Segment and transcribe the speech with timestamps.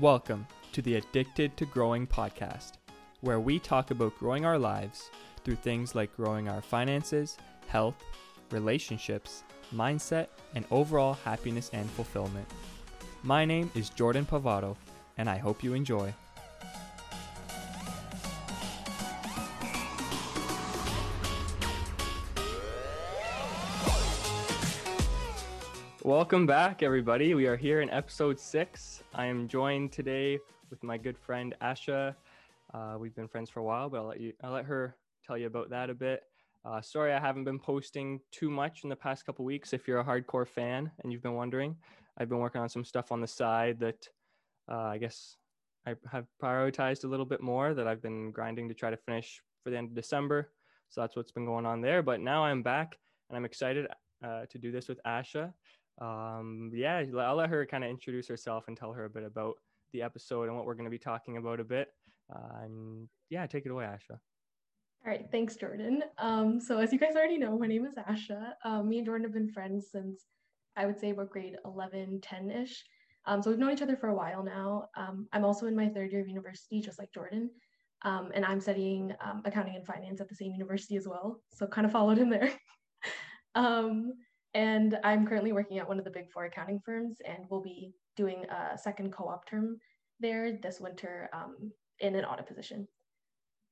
[0.00, 2.72] Welcome to the Addicted to Growing podcast,
[3.20, 5.10] where we talk about growing our lives
[5.44, 7.96] through things like growing our finances, health,
[8.50, 9.44] relationships,
[9.74, 12.46] mindset, and overall happiness and fulfillment.
[13.22, 14.76] My name is Jordan Pavato,
[15.18, 16.14] and I hope you enjoy.
[26.12, 27.32] Welcome back, everybody.
[27.32, 29.02] We are here in episode six.
[29.14, 30.38] I am joined today
[30.68, 32.14] with my good friend Asha.
[32.74, 34.34] Uh, we've been friends for a while, but I'll let you.
[34.44, 34.94] I'll let her
[35.26, 36.24] tell you about that a bit.
[36.66, 39.72] Uh, sorry, I haven't been posting too much in the past couple weeks.
[39.72, 41.74] If you're a hardcore fan and you've been wondering,
[42.18, 44.06] I've been working on some stuff on the side that
[44.70, 45.38] uh, I guess
[45.86, 49.40] I have prioritized a little bit more that I've been grinding to try to finish
[49.64, 50.50] for the end of December.
[50.90, 52.02] So that's what's been going on there.
[52.02, 52.98] But now I'm back
[53.30, 53.86] and I'm excited
[54.22, 55.54] uh, to do this with Asha
[56.02, 59.54] um, yeah, I'll let her kind of introduce herself and tell her a bit about
[59.92, 61.88] the episode and what we're going to be talking about a bit.
[62.34, 64.18] Uh, and yeah, take it away, Asha.
[65.04, 66.02] All right, thanks, Jordan.
[66.18, 68.52] Um, so as you guys already know, my name is Asha.
[68.64, 70.26] Um, me and Jordan have been friends since
[70.76, 72.84] I would say about grade 11, 10-ish.
[73.26, 74.88] Um, so we've known each other for a while now.
[74.96, 77.50] Um, I'm also in my third year of university, just like Jordan.
[78.04, 81.40] Um, and I'm studying um, accounting and finance at the same university as well.
[81.54, 82.50] So kind of followed him there.
[84.54, 87.92] and I'm currently working at one of the big four accounting firms, and we'll be
[88.16, 89.78] doing a second co op term
[90.20, 92.86] there this winter um, in an audit position.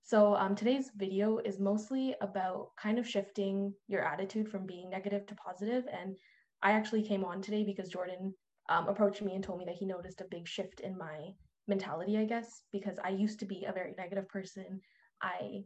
[0.03, 5.27] So um, today's video is mostly about kind of shifting your attitude from being negative
[5.27, 5.85] to positive.
[5.93, 6.17] And
[6.63, 8.35] I actually came on today because Jordan
[8.69, 11.29] um, approached me and told me that he noticed a big shift in my
[11.69, 14.81] mentality, I guess, because I used to be a very negative person.
[15.23, 15.63] I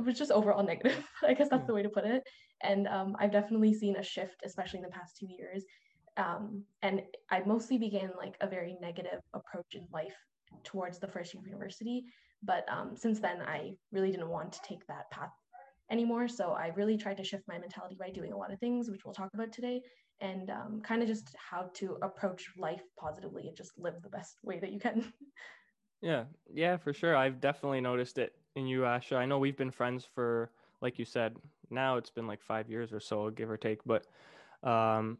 [0.00, 1.04] it was just overall negative.
[1.22, 2.22] I guess that's the way to put it.
[2.62, 5.64] And um, I've definitely seen a shift, especially in the past two years.
[6.16, 10.16] Um, and I mostly began like a very negative approach in life
[10.64, 12.04] towards the first year of university.
[12.42, 15.30] But um, since then, I really didn't want to take that path
[15.90, 16.28] anymore.
[16.28, 19.04] So I really tried to shift my mentality by doing a lot of things, which
[19.04, 19.82] we'll talk about today,
[20.20, 24.36] and um, kind of just how to approach life positively and just live the best
[24.42, 25.12] way that you can.
[26.02, 27.14] Yeah, yeah, for sure.
[27.14, 29.16] I've definitely noticed it in you, Asha.
[29.16, 30.50] I know we've been friends for,
[30.80, 31.36] like you said,
[31.70, 33.80] now it's been like five years or so, give or take.
[33.84, 34.06] But
[34.62, 35.18] um,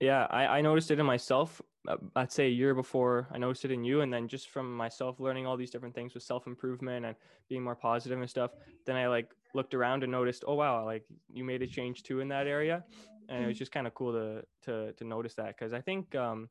[0.00, 1.60] yeah, I, I noticed it in myself.
[1.86, 4.74] Uh, I'd say a year before I noticed it in you, and then just from
[4.74, 7.16] myself learning all these different things with self improvement and
[7.48, 8.52] being more positive and stuff.
[8.86, 12.20] Then I like looked around and noticed, oh wow, like you made a change too
[12.20, 12.84] in that area,
[13.28, 16.14] and it was just kind of cool to to to notice that because I think
[16.14, 16.48] um,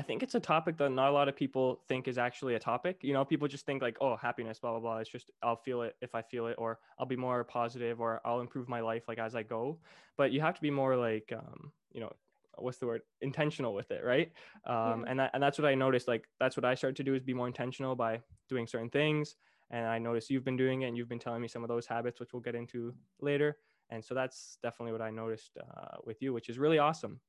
[0.00, 2.58] I think it's a topic that not a lot of people think is actually a
[2.58, 3.00] topic.
[3.02, 4.96] You know, people just think like, oh, happiness, blah, blah, blah.
[4.96, 8.22] It's just, I'll feel it if I feel it, or I'll be more positive, or
[8.24, 9.78] I'll improve my life like as I go.
[10.16, 12.10] But you have to be more like, um, you know,
[12.56, 13.02] what's the word?
[13.20, 14.32] Intentional with it, right?
[14.64, 15.10] Um, yeah.
[15.10, 16.08] and that, and that's what I noticed.
[16.08, 19.36] Like, that's what I started to do is be more intentional by doing certain things.
[19.70, 21.84] And I noticed you've been doing it and you've been telling me some of those
[21.84, 23.58] habits, which we'll get into later.
[23.90, 27.20] And so that's definitely what I noticed uh, with you, which is really awesome.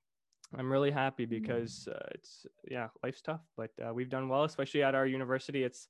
[0.58, 1.42] I'm really happy mm-hmm.
[1.42, 5.64] because uh, it's yeah, life's tough, but uh, we've done well, especially at our university.
[5.64, 5.88] It's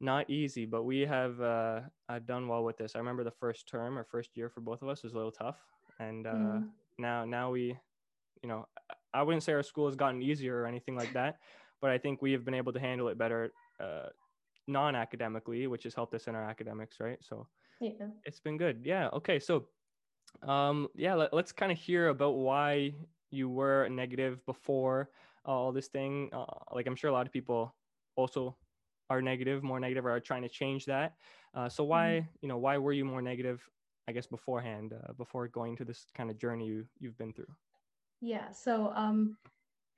[0.00, 1.80] not easy, but we have uh,
[2.26, 2.94] done well with this.
[2.94, 5.32] I remember the first term or first year for both of us was a little
[5.32, 5.58] tough,
[5.98, 6.68] and uh, mm.
[6.98, 7.76] now now we,
[8.42, 8.66] you know,
[9.12, 11.38] I wouldn't say our school has gotten easier or anything like that,
[11.80, 14.08] but I think we have been able to handle it better uh,
[14.68, 17.18] non-academically, which has helped us in our academics, right?
[17.20, 17.48] So
[17.80, 17.90] yeah.
[18.24, 18.82] it's been good.
[18.84, 19.08] Yeah.
[19.08, 19.38] Okay.
[19.38, 19.66] So
[20.46, 22.92] um yeah let, us kind of hear about why
[23.30, 25.10] you were negative before
[25.44, 27.74] all this thing uh, like i'm sure a lot of people
[28.16, 28.56] also
[29.08, 31.14] are negative more negative or are trying to change that
[31.54, 32.28] uh, so why mm-hmm.
[32.42, 33.60] you know why were you more negative
[34.08, 37.52] i guess beforehand uh, before going to this kind of journey you, you've been through
[38.20, 39.36] yeah so um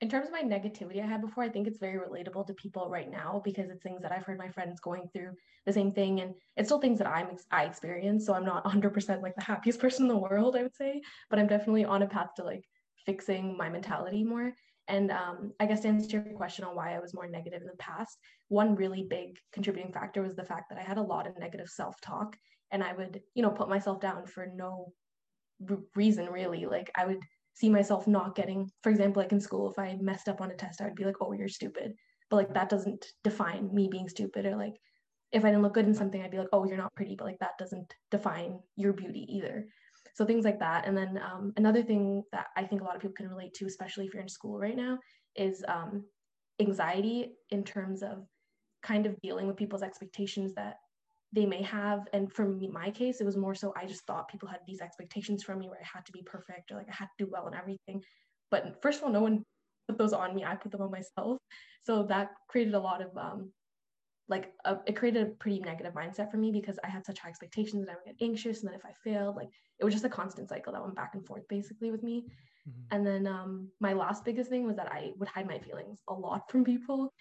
[0.03, 2.89] in terms of my negativity I had before, I think it's very relatable to people
[2.89, 5.31] right now because it's things that I've heard my friends going through
[5.65, 8.25] the same thing, and it's still things that I'm I experience.
[8.25, 11.39] So I'm not 100% like the happiest person in the world, I would say, but
[11.39, 12.65] I'm definitely on a path to like
[13.05, 14.53] fixing my mentality more.
[14.87, 17.67] And um, I guess to answer your question on why I was more negative in
[17.67, 18.17] the past,
[18.49, 21.69] one really big contributing factor was the fact that I had a lot of negative
[21.69, 22.35] self talk
[22.71, 24.91] and I would, you know, put myself down for no
[25.95, 26.65] reason really.
[26.65, 27.21] Like I would
[27.53, 30.55] see myself not getting, for example, like in school, if I messed up on a
[30.55, 31.93] test, I would be like, oh, you're stupid.
[32.29, 34.73] But like that doesn't define me being stupid or like
[35.31, 37.25] if I didn't look good in something, I'd be like, oh, you're not pretty, but
[37.25, 39.67] like that doesn't define your beauty either
[40.13, 43.01] so things like that and then um, another thing that i think a lot of
[43.01, 44.97] people can relate to especially if you're in school right now
[45.35, 46.03] is um,
[46.59, 48.25] anxiety in terms of
[48.83, 50.75] kind of dealing with people's expectations that
[51.31, 54.27] they may have and for me my case it was more so i just thought
[54.27, 56.93] people had these expectations from me where i had to be perfect or like i
[56.93, 58.01] had to do well and everything
[58.51, 59.43] but first of all no one
[59.87, 60.43] put those on me.
[60.43, 61.37] I put them on myself.
[61.83, 63.51] So that created a lot of um,
[64.29, 67.29] like a, it created a pretty negative mindset for me because I had such high
[67.29, 69.49] expectations that I would get anxious, and then if I failed, like
[69.79, 72.25] it was just a constant cycle that went back and forth basically with me.
[72.67, 72.95] Mm-hmm.
[72.95, 76.13] And then um, my last biggest thing was that I would hide my feelings a
[76.13, 77.13] lot from people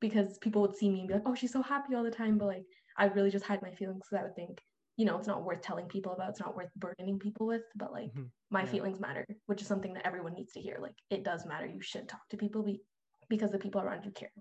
[0.00, 2.36] because people would see me and be like, "Oh, she's so happy all the time,"
[2.36, 2.64] but like
[2.98, 4.60] I really just hide my feelings because I would think,
[4.96, 6.30] you know, it's not worth telling people about.
[6.30, 7.62] It's not worth burdening people with.
[7.74, 8.24] But like mm-hmm.
[8.50, 8.70] my yeah.
[8.70, 10.76] feelings matter, which is something that everyone needs to hear.
[10.80, 11.66] Like it does matter.
[11.66, 12.82] You should talk to people be-
[13.30, 14.32] because the people around you care.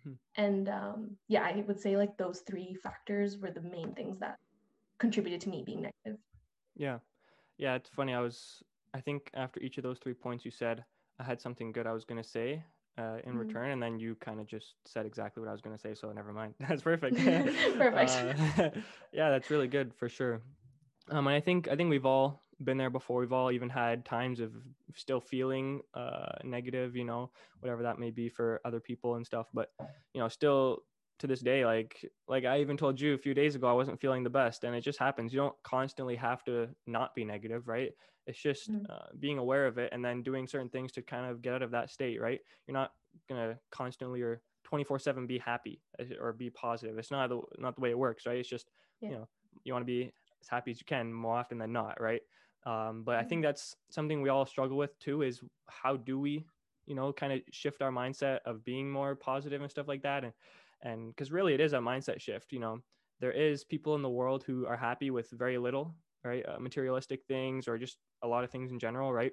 [0.00, 0.42] Mm-hmm.
[0.42, 4.38] And um, yeah, I would say like those three factors were the main things that
[4.98, 6.20] contributed to me being negative.
[6.76, 6.98] Yeah.
[7.58, 7.74] Yeah.
[7.74, 8.14] It's funny.
[8.14, 8.62] I was,
[8.94, 10.84] I think after each of those three points you said,
[11.18, 12.62] I had something good I was going to say
[12.98, 13.38] uh, in mm-hmm.
[13.38, 13.70] return.
[13.70, 15.94] And then you kind of just said exactly what I was going to say.
[15.94, 16.54] So never mind.
[16.68, 17.16] That's perfect.
[17.76, 18.10] perfect.
[18.58, 18.70] Uh,
[19.12, 19.30] yeah.
[19.30, 20.40] That's really good for sure.
[21.10, 23.20] Um, and I think, I think we've all been there before.
[23.20, 24.52] We've all even had times of
[24.94, 27.30] still feeling uh, negative, you know,
[27.60, 29.46] whatever that may be for other people and stuff.
[29.52, 29.70] But
[30.14, 30.80] you know, still
[31.20, 34.00] to this day, like like I even told you a few days ago, I wasn't
[34.00, 35.32] feeling the best, and it just happens.
[35.32, 37.92] You don't constantly have to not be negative, right?
[38.26, 38.90] It's just mm-hmm.
[38.90, 41.62] uh, being aware of it and then doing certain things to kind of get out
[41.62, 42.40] of that state, right?
[42.66, 42.92] You're not
[43.28, 46.98] gonna constantly or 24/7 be happy uh, or be positive.
[46.98, 48.38] It's not the not the way it works, right?
[48.38, 48.70] It's just
[49.00, 49.08] yeah.
[49.08, 49.28] you know
[49.64, 52.22] you want to be as happy as you can more often than not, right?
[52.66, 53.48] Um, but I think mm-hmm.
[53.48, 56.44] that's something we all struggle with too is how do we,
[56.86, 60.24] you know, kind of shift our mindset of being more positive and stuff like that.
[60.24, 60.32] And,
[60.82, 62.80] and because really it is a mindset shift, you know,
[63.20, 66.44] there is people in the world who are happy with very little, right?
[66.46, 69.32] Uh, materialistic things or just a lot of things in general, right?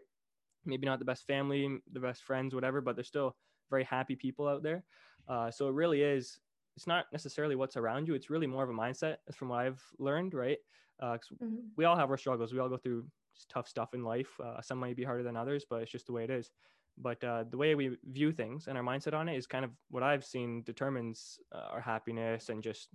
[0.65, 3.35] Maybe not the best family, the best friends, whatever, but they're still
[3.69, 4.83] very happy people out there.
[5.27, 6.39] Uh, so it really is,
[6.75, 8.13] it's not necessarily what's around you.
[8.13, 10.57] It's really more of a mindset from what I've learned, right?
[10.99, 11.55] Uh, mm-hmm.
[11.75, 12.53] we all have our struggles.
[12.53, 13.05] We all go through
[13.45, 14.29] tough stuff in life.
[14.43, 16.51] Uh, some might be harder than others, but it's just the way it is.
[16.97, 19.71] But uh, the way we view things and our mindset on it is kind of
[19.89, 22.89] what I've seen determines uh, our happiness and just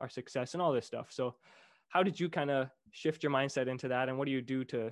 [0.00, 1.08] our success and all this stuff.
[1.10, 1.36] So,
[1.88, 4.64] how did you kind of shift your mindset into that, and what do you do
[4.64, 4.90] to,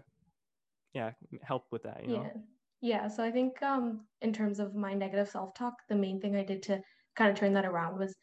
[0.94, 1.10] yeah,
[1.42, 2.02] help with that?
[2.04, 2.22] You know?
[2.22, 2.40] Yeah,
[2.80, 3.08] yeah.
[3.08, 6.62] So I think um, in terms of my negative self-talk, the main thing I did
[6.64, 6.80] to
[7.16, 8.14] kind of turn that around was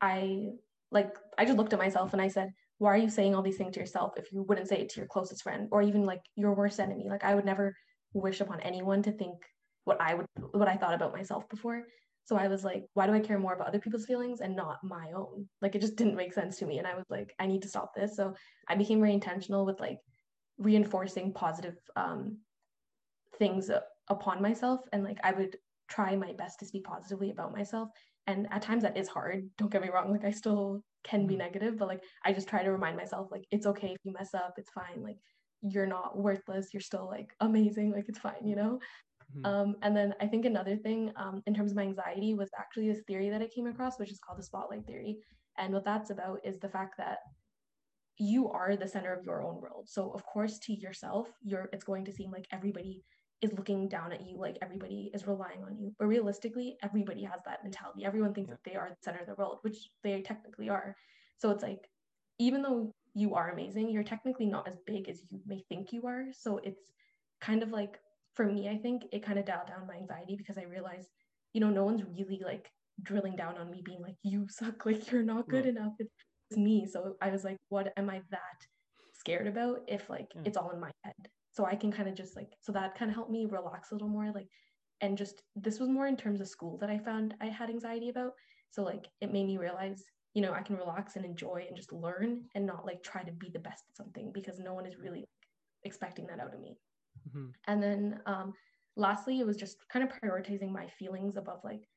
[0.00, 0.50] I
[0.90, 3.56] like I just looked at myself and I said, why are you saying all these
[3.56, 6.20] things to yourself if you wouldn't say it to your closest friend or even like
[6.36, 7.06] your worst enemy?
[7.08, 7.74] Like i would never
[8.14, 9.36] wish upon anyone to think
[9.84, 11.82] what i would what i thought about myself before.
[12.24, 14.78] So i was like why do i care more about other people's feelings and not
[14.82, 15.48] my own?
[15.60, 16.78] Like it just didn't make sense to me.
[16.78, 18.16] And i was like i need to stop this.
[18.16, 18.34] So
[18.68, 19.98] i became very intentional with like
[20.58, 22.38] reinforcing positive um
[23.38, 23.70] things
[24.08, 24.80] upon myself.
[24.92, 25.56] And like i would
[25.88, 27.88] try my best to speak positively about myself
[28.28, 31.34] and at times that is hard don't get me wrong like i still can be
[31.34, 31.42] mm-hmm.
[31.44, 34.34] negative but like i just try to remind myself like it's okay if you mess
[34.34, 35.16] up it's fine like
[35.62, 38.78] you're not worthless you're still like amazing like it's fine you know
[39.36, 39.44] mm-hmm.
[39.46, 42.88] um, and then i think another thing um, in terms of my anxiety was actually
[42.88, 45.16] this theory that i came across which is called the spotlight theory
[45.56, 47.18] and what that's about is the fact that
[48.20, 51.84] you are the center of your own world so of course to yourself you're it's
[51.84, 53.02] going to seem like everybody
[53.40, 55.92] is looking down at you like everybody is relying on you.
[55.98, 58.04] But realistically everybody has that mentality.
[58.04, 58.56] Everyone thinks yeah.
[58.62, 60.96] that they are the center of the world which they technically are.
[61.38, 61.88] So it's like
[62.38, 66.06] even though you are amazing you're technically not as big as you may think you
[66.06, 66.26] are.
[66.32, 66.92] So it's
[67.40, 67.98] kind of like
[68.34, 71.08] for me i think it kind of dialed down my anxiety because i realized
[71.52, 72.68] you know no one's really like
[73.02, 75.92] drilling down on me being like you suck like you're not good enough.
[75.98, 76.10] It's,
[76.50, 76.86] it's me.
[76.90, 78.58] So i was like what am i that
[79.14, 80.42] scared about if like yeah.
[80.44, 81.28] it's all in my head
[81.58, 83.94] so i can kind of just like so that kind of helped me relax a
[83.94, 84.46] little more like
[85.00, 88.10] and just this was more in terms of school that i found i had anxiety
[88.10, 88.32] about.
[88.70, 91.92] So like it made me realize you know i can relax and enjoy and just
[91.92, 94.98] learn and not like try to be the best at something because no one is
[95.04, 95.24] really
[95.82, 96.76] expecting that out of me.
[97.28, 97.46] Mm-hmm.
[97.66, 98.52] and then um
[98.94, 101.88] lastly it was just kind of prioritizing my feelings above like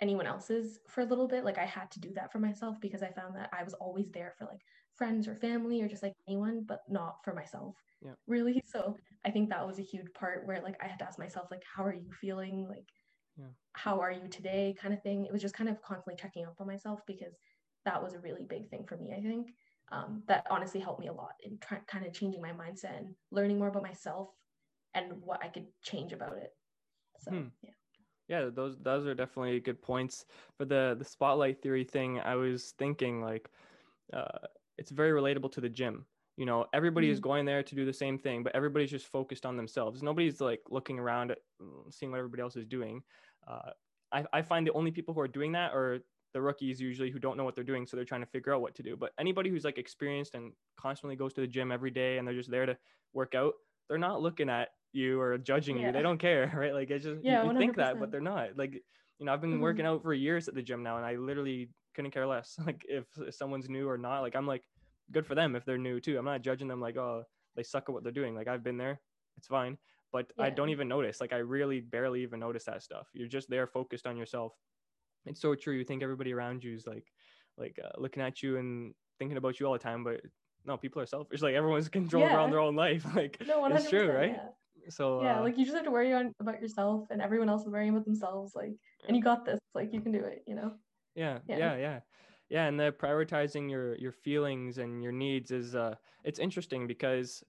[0.00, 1.44] anyone else's for a little bit.
[1.44, 4.10] Like i had to do that for myself because i found that i was always
[4.12, 4.62] there for like
[5.00, 7.74] friends or family or just like anyone but not for myself.
[8.04, 8.12] Yeah.
[8.26, 8.62] really?
[8.66, 11.48] So i think that was a huge part where like i had to ask myself
[11.50, 12.66] like how are you feeling?
[12.68, 12.88] Like
[13.38, 13.52] yeah.
[13.72, 14.74] how are you today?
[14.80, 15.24] kind of thing.
[15.24, 17.34] It was just kind of constantly checking up on myself because
[17.86, 19.48] that was a really big thing for me i think.
[19.92, 23.08] Um, that honestly helped me a lot in trying kind of changing my mindset and
[23.32, 24.28] learning more about myself
[24.94, 26.50] and what i could change about it.
[27.20, 27.48] So hmm.
[27.62, 27.70] yeah.
[28.28, 30.26] Yeah those those are definitely good points.
[30.58, 33.48] For the the spotlight theory thing i was thinking like
[34.12, 34.46] uh,
[34.78, 37.12] it's very relatable to the gym you know everybody mm-hmm.
[37.12, 40.40] is going there to do the same thing but everybody's just focused on themselves nobody's
[40.40, 43.02] like looking around at mm, seeing what everybody else is doing
[43.48, 43.70] uh,
[44.12, 46.00] I, I find the only people who are doing that are
[46.32, 48.60] the rookies usually who don't know what they're doing so they're trying to figure out
[48.60, 51.90] what to do but anybody who's like experienced and constantly goes to the gym every
[51.90, 52.76] day and they're just there to
[53.12, 53.54] work out
[53.88, 55.88] they're not looking at you or judging Yeah.
[55.88, 55.92] you.
[55.92, 56.72] They don't care, right?
[56.72, 58.56] Like it's just Yeah, you, think that, but they're not.
[58.56, 58.74] Like
[59.18, 59.60] you know, I've been Mhm.
[59.60, 62.58] working out for years at the gym now, and I literally couldn't care less.
[62.66, 64.20] Like if someone's new or not.
[64.20, 64.64] Like I'm like,
[65.12, 66.18] good for them if they're new too.
[66.18, 67.24] I'm not judging them like oh
[67.56, 68.34] they suck at what they're doing.
[68.34, 69.00] Like I've been there,
[69.36, 69.76] it's fine.
[70.12, 71.20] But I don't even notice.
[71.20, 73.06] Like I really barely even notice that stuff.
[73.12, 74.52] You're just there focused on yourself.
[75.26, 75.74] It's so true.
[75.74, 77.06] You think everybody around you is like
[77.58, 80.20] like uh, looking at you and thinking about you all the time, but
[80.64, 81.42] no, people are selfish.
[81.46, 83.04] Like everyone's controlling around their own life.
[83.14, 84.32] Like No, it's true, right?
[84.32, 84.48] Yeah.
[84.88, 87.62] So yeah, uh, like you just have to worry on about yourself and everyone else
[87.62, 88.54] is worrying about themselves.
[88.56, 88.74] Like,
[89.06, 89.60] and you got this.
[89.74, 90.72] Like, you can do it, you know?
[91.14, 91.54] Yeah, yeah.
[91.54, 92.00] yeah, yeah,
[92.48, 92.66] yeah.
[92.66, 97.42] And the prioritizing your your feelings and your needs is uh, it's interesting because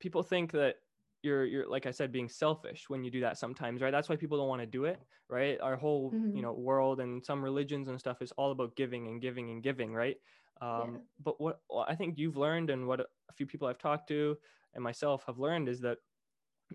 [0.00, 0.76] people think that
[1.22, 3.90] you're you're like I said being selfish when you do that sometimes, right?
[3.90, 5.60] That's why people don't want to do it, right?
[5.60, 6.44] Our whole you Mhm.
[6.44, 9.94] know world and some religions and stuff is all about giving and giving and giving,
[9.94, 10.16] right?
[10.60, 11.06] Um, Yeah.
[11.18, 14.38] But what what I think you've learned and what a few people I've talked to
[14.74, 15.98] and myself have learned is that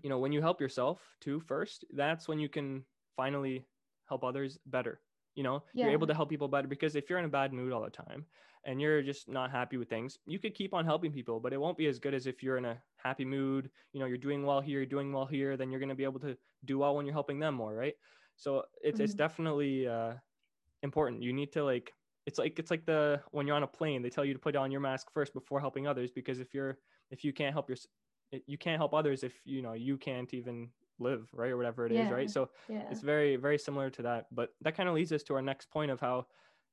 [0.02, 3.66] you know when you help yourself too first, that's when you can finally
[4.06, 5.02] help others better.
[5.34, 7.72] You know, you're able to help people better because if you're in a bad mood
[7.72, 8.26] all the time
[8.64, 11.58] and you're just not happy with things, you could keep on helping people, but it
[11.58, 13.70] won't be as good as if you're in a happy mood.
[13.92, 16.04] You know, you're doing well here, you're doing well here, then you're going to be
[16.04, 17.94] able to do well when you're helping them more, right?
[18.36, 19.14] So it's it's Mhm.
[19.14, 20.16] definitely uh,
[20.82, 21.22] important.
[21.22, 21.94] You need to like
[22.26, 24.56] it's like it's like the when you're on a plane, they tell you to put
[24.56, 26.78] on your mask first before helping others because if you're
[27.10, 27.78] if you can't help your
[28.46, 31.92] you can't help others if you know you can't even live right or whatever it
[31.92, 32.10] is, Yeah.
[32.10, 32.84] right so Yeah.
[32.90, 35.70] it's very very similar to that but that kind of leads us to our next
[35.70, 36.26] point of how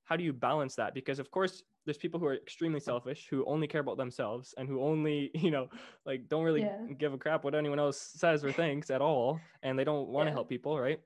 [0.05, 3.45] how do you balance that because of course there's people who are extremely selfish who
[3.45, 5.69] only care about themselves and who only you know
[6.05, 6.93] like don't really Yeah.
[6.97, 10.27] give a crap what anyone else says or thinks at all and they don't want
[10.27, 11.01] to help people right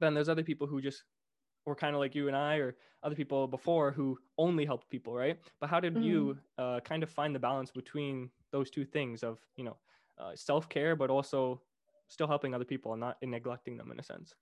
[0.00, 1.04] then there's other people who just
[1.66, 5.14] were kind of like you and I or other people before who only helped people
[5.14, 9.22] right but how did you uh, kind of find the balance between those two things
[9.22, 9.78] of you know
[10.18, 11.62] uh, self-care but also
[12.14, 14.34] still helping other people and not neglecting them in a sense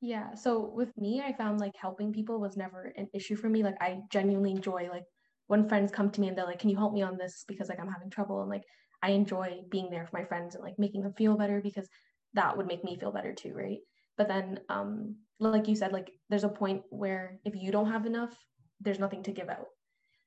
[0.00, 0.34] Yeah.
[0.34, 3.62] So with me, I found like helping people was never an issue for me.
[3.62, 5.04] Like I genuinely enjoy like
[5.46, 7.68] when friends come to me and they're like, "Can you help me on this because
[7.68, 8.64] like I'm having trouble?" And like
[9.02, 11.88] I enjoy being there for my friends and like making them feel better because
[12.34, 13.78] that would make me feel better too, right?
[14.16, 18.06] But then um like you said like there's a point where if you don't have
[18.06, 18.36] enough,
[18.80, 19.68] there's nothing to give out.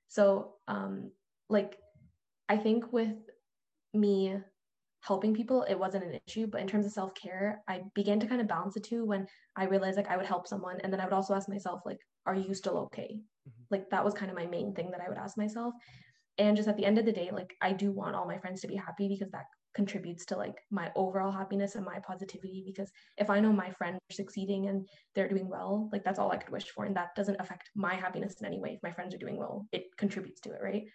[0.09, 1.11] So um
[1.49, 1.79] like
[2.49, 3.17] I think with
[3.93, 4.41] me
[5.01, 8.41] helping people it wasn't an issue but in terms of self-care i began to kind
[8.41, 11.05] of balance the two when i realized like i would help someone and then i
[11.05, 13.21] would also ask myself like are you still okay?
[13.47, 13.65] Mhm.
[13.71, 15.73] like that was kind of my main thing that i would ask myself.
[16.37, 18.61] And just at the end of the day like i do want all my friends
[18.61, 22.91] to be happy because that contributes to like my overall happiness and my positivity because
[23.17, 26.37] if i know my friends are succeeding and they're doing well like that's all i
[26.37, 28.71] could wish for and that doesn't affect my happiness in any way.
[28.73, 30.85] If my friends are doing well it contributes to it right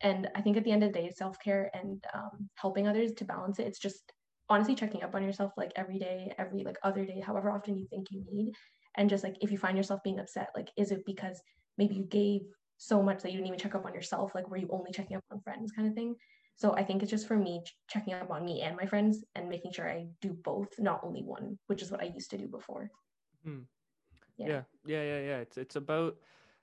[0.00, 3.12] and I think at the end of the day, self care and um, helping others
[3.14, 4.12] to balance it, it's just
[4.48, 7.86] honestly checking up on yourself like every day, every like other day, however often you
[7.88, 8.52] think you need.
[8.96, 11.40] And just like if you find yourself being upset, like is it because
[11.76, 12.42] maybe you gave
[12.78, 14.32] so much that you didn't even check up on yourself?
[14.34, 16.14] Like were you only checking up on friends kind of thing?
[16.56, 19.24] So I think it's just for me ch- checking up on me and my friends
[19.34, 22.38] and making sure I do both, not only one, which is what I used to
[22.38, 22.90] do before.
[23.44, 23.60] Hmm.
[24.36, 24.46] Yeah.
[24.46, 26.16] yeah yeah yeah yeah it's it's about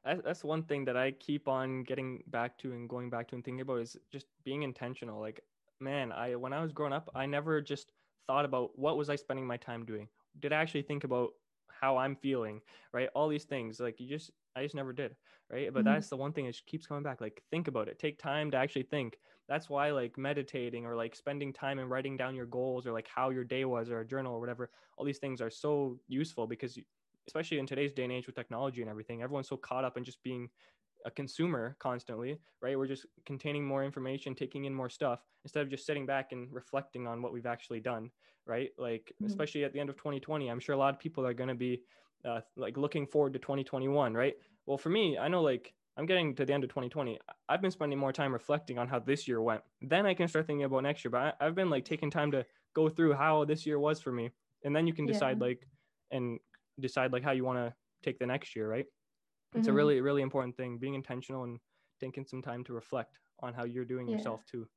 [0.05, 3.35] that's, that's one thing that i keep on getting back to and going back to
[3.35, 5.19] and thinking about is just being intentional.
[5.21, 5.41] Like
[5.81, 7.93] man i when i was growing up i never just
[8.27, 10.09] thought about what was i spending my time doing?
[10.39, 11.31] Did i actually think about
[11.69, 12.61] how i'm feeling
[12.93, 13.09] right?
[13.15, 15.17] All these things like you just i just never did
[15.49, 15.73] right?
[15.73, 15.85] But Mhm.
[15.85, 17.99] that's the one thing that keeps coming back like think about it.
[17.99, 19.19] Take time to actually think.
[19.47, 23.07] That's why like meditating or like spending time and writing down your goals or like
[23.07, 26.47] how your day was or a journal or whatever all these things are so useful
[26.47, 26.79] because
[27.27, 30.03] especially in today's day and age with technology and everything, everyone's so caught up in
[30.03, 30.49] just being
[31.05, 32.77] a consumer constantly, right?
[32.77, 36.51] We're just containing more information, taking in more stuff instead of just sitting back and
[36.51, 38.11] reflecting on what we've actually done,
[38.45, 38.71] right?
[38.77, 39.45] Like, Mhm.
[39.45, 41.55] especially at the end of 2020, I'm sure a lot of people are going to
[41.55, 41.83] be
[42.23, 44.35] uh, like looking forward to 2021, right?
[44.65, 47.19] Well, for me, I know like I'm getting to the end of 2020.
[47.47, 49.63] I've been spending more time reflecting on how this year went.
[49.81, 51.11] Then I can start thinking about next year.
[51.11, 54.11] But I, I've been like taking time to go through how this year was for
[54.11, 54.31] me,
[54.63, 55.05] and then you can Yeah.
[55.05, 55.67] decide like
[56.11, 56.39] and
[56.79, 58.85] decide like how you want to take the next year, right?
[59.55, 59.73] It's a Mhm.
[59.73, 60.79] really really important thing.
[60.79, 61.59] Being intentional and
[61.99, 64.09] taking some time to reflect on how you're doing Yeah.
[64.09, 64.69] yourself too.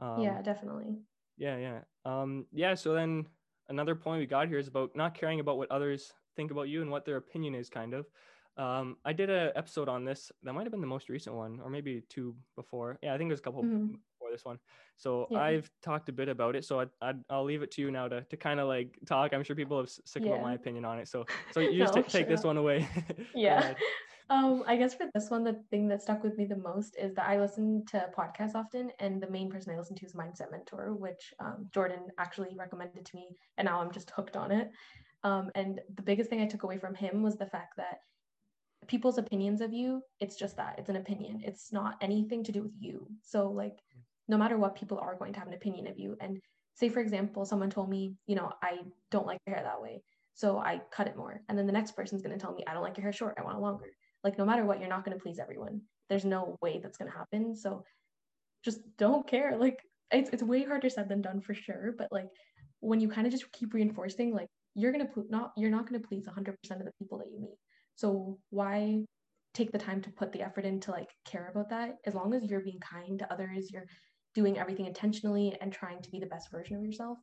[0.00, 1.04] Um, yeah, definitely.
[1.36, 1.80] yeah, yeah.
[2.04, 3.28] Um, yeah, so then
[3.68, 6.82] another point we got here is about not caring about what others think about you
[6.82, 8.06] and what their opinion is, kind of.
[8.56, 10.30] Um, I did an episode on this.
[10.42, 12.98] That might have been the most recent one, or maybe two before.
[13.02, 14.04] Yeah, I think there's a couple Mhm.
[14.34, 14.58] This one.
[14.96, 15.42] So Yeah.
[15.42, 16.64] I've talked a bit about it.
[16.64, 19.32] So I, I, I'll leave it to you now to, to kind of like talk.
[19.32, 21.08] I'm sure people have sick about my opinion on it.
[21.08, 22.86] So so you just No, ta- take sure this one away.
[23.34, 23.74] Yeah.
[24.30, 27.14] um, I guess for this one, the thing that stuck with me the most is
[27.14, 30.50] that I listen to podcasts often, and the main person I listen to is Mindset
[30.50, 34.70] Mentor, which um, Jordan actually recommended to me, and now I'm just hooked on it.
[35.24, 37.98] Um, and the biggest thing I took away from him was the fact that
[38.86, 41.42] people's opinions of you, it's just that it's an opinion.
[41.44, 43.06] It's not anything to do with you.
[43.22, 43.78] So, like,
[44.28, 46.16] no matter what, people are going to have an opinion of you.
[46.20, 46.38] And
[46.74, 48.78] say, for example, someone told me, you know, I
[49.10, 50.02] don't like your hair that way.
[50.34, 51.40] So I cut it more.
[51.48, 53.36] And then the next person's going to tell me, I don't like your hair short.
[53.38, 53.86] I want it longer.
[54.24, 55.82] Like, no matter what, you're not going to please everyone.
[56.08, 57.54] There's no way that's going to happen.
[57.54, 57.84] So
[58.64, 59.56] just don't care.
[59.56, 59.78] Like,
[60.10, 61.94] it's, it's way harder said than done for sure.
[61.96, 62.26] But like,
[62.80, 66.00] when you kind of just keep reinforcing, like, you're going to not, you're not going
[66.00, 67.56] to please 100% of the people that you meet.
[67.94, 69.04] So why
[69.54, 71.96] take the time to put the effort in to like care about that?
[72.06, 73.86] As long as you're being kind to others, you're
[74.34, 77.18] doing everything intentionally and trying to be the best version of yourself,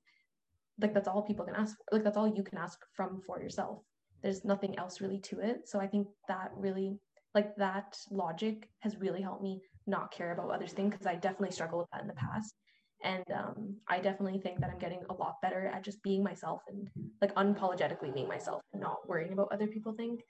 [0.80, 3.41] like that's all people can ask for like that's all you can ask from for
[3.41, 3.80] yourself.
[4.22, 5.68] There's nothing else really to it.
[5.68, 7.00] So i think that really
[7.34, 11.51] like that logic has really helped me not care about others think because i definitely
[11.51, 12.56] struggled with that in the past.
[13.03, 16.62] And um, i definitely think that i'm getting a lot better at just being myself
[16.68, 16.88] and
[17.22, 20.22] like unapologetically being myself and not worrying about other people think.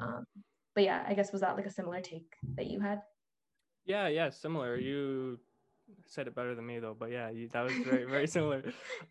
[0.00, 0.24] Um,
[0.74, 3.00] but yeah i guess was that like a similar take that you had?
[3.86, 4.76] Yeah yeah similar.
[4.76, 5.38] You
[6.06, 8.62] said it better than me though but yeah you, that was very very similar.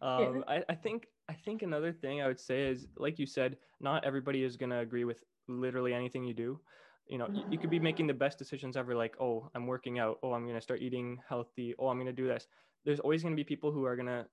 [0.01, 0.55] Um, yeah.
[0.55, 4.03] I, I think i think another thing i would say is like you said not
[4.03, 6.59] everybody is going to agree with literally anything you do.
[7.07, 9.99] You know you, you could be making the best decisions ever like oh i'm working
[9.99, 10.19] out.
[10.23, 11.75] Oh i'm going to start eating healthy.
[11.77, 12.47] Oh i'm going to do this.
[12.83, 14.25] There's always going to be people who are going to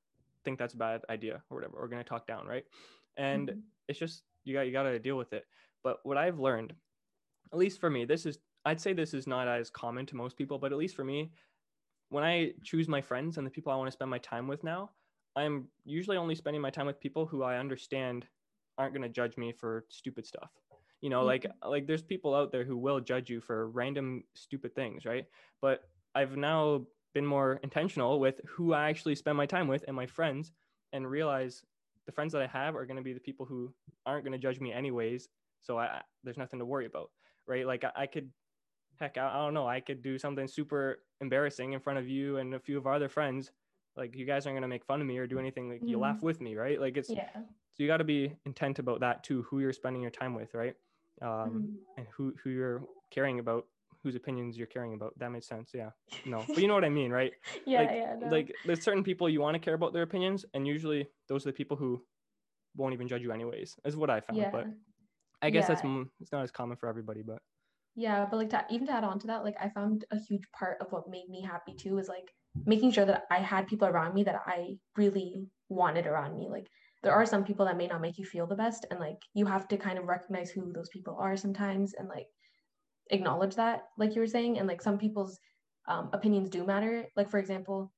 [0.45, 2.65] think that's a bad idea or whatever or going to talk down right?
[3.17, 3.61] And mm-hmm.
[3.89, 5.45] it's just you got you got to deal with it.
[5.83, 6.73] But what i've learned
[7.53, 10.37] at least for me this is i'd say this is not as common to most
[10.37, 11.31] people but at least for me
[12.12, 14.62] when I choose my friends and the people I want to spend my time with
[14.62, 14.90] now,
[15.35, 18.26] I'm usually only spending my time with people who I understand
[18.76, 20.50] aren't going to judge me for stupid stuff.
[21.00, 21.71] You know, like mm-hmm.
[21.71, 25.25] like there's people out there who will judge you for random stupid things, right?
[25.62, 26.83] But I've now
[27.14, 30.52] been more intentional with who I actually spend my time with and my friends
[30.92, 31.62] and realize
[32.04, 33.73] the friends that I have are going to be the people who
[34.04, 35.28] aren't going to judge me anyways.
[35.62, 37.11] So I, there's nothing to worry about,
[37.47, 37.66] right?
[37.66, 38.31] Like I, I could
[39.02, 42.38] heck, I, I don't know, I could do something super embarrassing in front of you
[42.38, 43.50] and a few of our other friends.
[43.97, 45.69] Like you guys aren't gonna make fun of me or do anything.
[45.69, 45.88] Like mm-hmm.
[45.88, 46.80] you laugh with me, right?
[46.80, 47.28] Like it's yeah.
[47.34, 49.43] So you got to be intent about that too.
[49.43, 50.75] Who you're spending your time with, right?
[51.21, 51.65] Um, mm-hmm.
[51.99, 53.67] and who who you're caring about,
[54.02, 55.19] whose opinions you're caring about.
[55.19, 55.71] That makes sense.
[55.75, 55.91] Yeah.
[56.25, 57.32] No, but you know what I mean, right?
[57.67, 58.15] yeah, like, yeah.
[58.21, 58.28] No.
[58.28, 61.50] Like there's certain people you want to care about their opinions, and usually those are
[61.50, 62.02] the people who
[62.76, 63.76] won't even judge you anyways.
[63.84, 64.38] Is what I found.
[64.38, 64.50] Yeah.
[64.50, 64.67] But
[65.43, 65.75] I guess yeah.
[65.75, 65.82] that's
[66.21, 67.43] it's not as common for everybody, but
[67.95, 70.45] yeah, but like to even to add on to that, like I found a huge
[70.59, 72.33] part of what made me happy too was like
[72.67, 76.49] making sure that I had people around me that I really wanted around me.
[76.50, 76.69] Like
[77.02, 79.45] there are some people that may not make you feel the best, and like you
[79.47, 82.26] have to kind of recognize who those people are sometimes and like
[83.11, 85.39] acknowledge that, like you were saying, and like some people's
[85.87, 87.07] um, opinions do matter.
[87.17, 87.93] Like for example,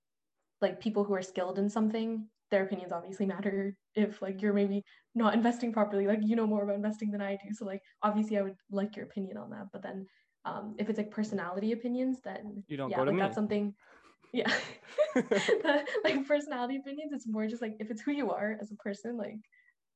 [0.61, 4.85] like people who are skilled in something, their opinions obviously matter if like you're maybe
[5.17, 8.39] not investing properly like you know more about investing than i do so like obviously
[8.39, 10.07] i would like your opinion on that but then
[10.45, 13.23] um if it's like personality opinions then you don't yeah go to like me.
[13.23, 13.75] that's something
[14.33, 14.53] yeah.
[16.05, 19.17] Like personality opinions it's more just like if it's who you are as a person
[19.17, 19.41] like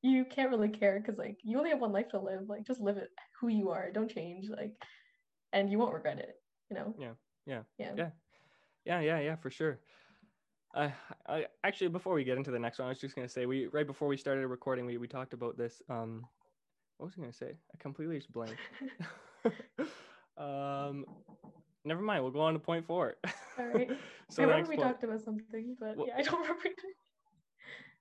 [0.03, 2.81] you can't really care because like you only have one life to live like just
[2.81, 3.09] live it
[3.41, 4.73] who you are don't change like
[5.53, 6.35] and you won't regret it
[6.71, 6.95] you know?
[6.99, 7.15] Yeah
[7.47, 7.93] yeah yeah.
[7.97, 8.11] yeah.
[8.85, 9.79] Yeah yeah, yeah for sure
[10.75, 10.89] uh,
[11.27, 13.67] I, actually, before we get into the next one, I was just gonna say we
[13.67, 15.83] right before we started recording, we, we talked about this.
[15.89, 16.27] Um,
[16.99, 17.53] what was I gonna say?
[17.73, 18.59] I completely just blanked.
[20.39, 21.05] um,
[21.85, 22.23] never mind.
[22.23, 23.17] We'll go on to point four.
[23.59, 23.91] All right.
[24.29, 26.69] so I remember we point, talked about something, but well, yeah, I don't remember.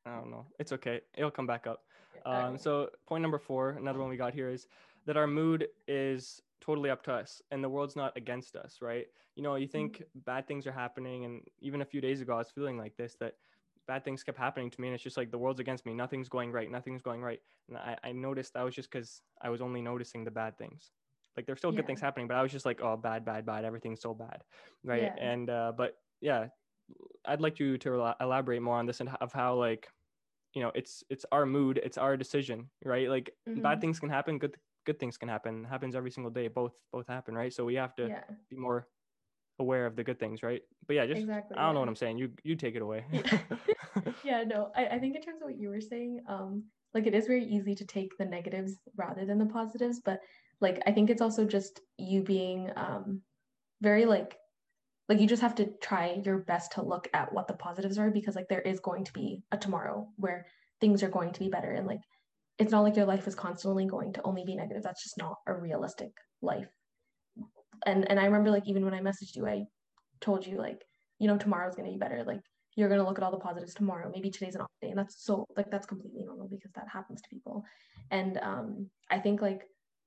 [0.06, 0.46] I don't know.
[0.60, 1.02] It's okay.
[1.16, 1.84] It'll come back up.
[2.26, 4.68] Um, so point number four, another one we got here is
[5.06, 9.08] that our mood is totally up to us and the world's not against us right?
[9.36, 10.20] You know you think mm-hmm.
[10.26, 13.16] bad things are happening and even a few days ago i was feeling like this
[13.20, 13.34] that
[13.88, 15.94] bad things kept happening to me and it's just like the world's against me.
[15.94, 16.70] Nothing's going right.
[16.70, 17.40] Nothing's going right.
[17.70, 20.92] And i, I noticed that was just because i was only noticing the bad things.
[21.36, 21.78] Like there's still yeah.
[21.78, 23.66] good things happening but i was just like oh bad bad bad.
[23.66, 24.44] Everything's so bad.
[24.84, 25.04] Right?
[25.04, 25.16] Yeah.
[25.20, 26.48] and uh but yeah
[27.26, 29.88] i'd like you to elaborate more on this and of how like
[30.54, 33.10] you know it's it's our mood it's our decision right?
[33.10, 33.62] Like mm-hmm.
[33.62, 35.66] bad things can happen good good things can happen.
[35.66, 36.48] It happens every single day.
[36.48, 37.54] Both both happen right?
[37.54, 38.24] So we have to yeah.
[38.50, 38.88] be more
[39.60, 40.62] aware of the good things right?
[40.88, 41.74] But yeah just exactly, i don't yeah.
[41.74, 42.18] know what i'm saying.
[42.18, 43.06] You you take it away.
[43.12, 43.40] Yeah,
[44.24, 47.14] yeah no I, I think in terms of what you were saying um like it
[47.14, 50.20] is very easy to take the negatives rather than the positives but
[50.62, 53.22] like i think it's also just you being um
[53.82, 54.38] very like
[55.10, 58.12] like you just have to try your best to look at what the positives are
[58.12, 60.46] because like there is going to be a tomorrow where
[60.82, 62.02] things are going to be better and like
[62.60, 64.84] it's not like your life is constantly going to only be negative.
[64.84, 66.68] That's just not a realistic life
[67.86, 69.66] and and I remember like even when I messaged you, I
[70.22, 70.84] told you like,
[71.20, 72.24] you know, tomorrow's gonna be better.
[72.26, 72.42] Like
[72.76, 74.12] you're gonna look at all the positives tomorrow.
[74.14, 77.22] Maybe today's an off day, and that's so like that's completely normal because that happens
[77.22, 77.64] to people.
[78.12, 79.64] And um, I think like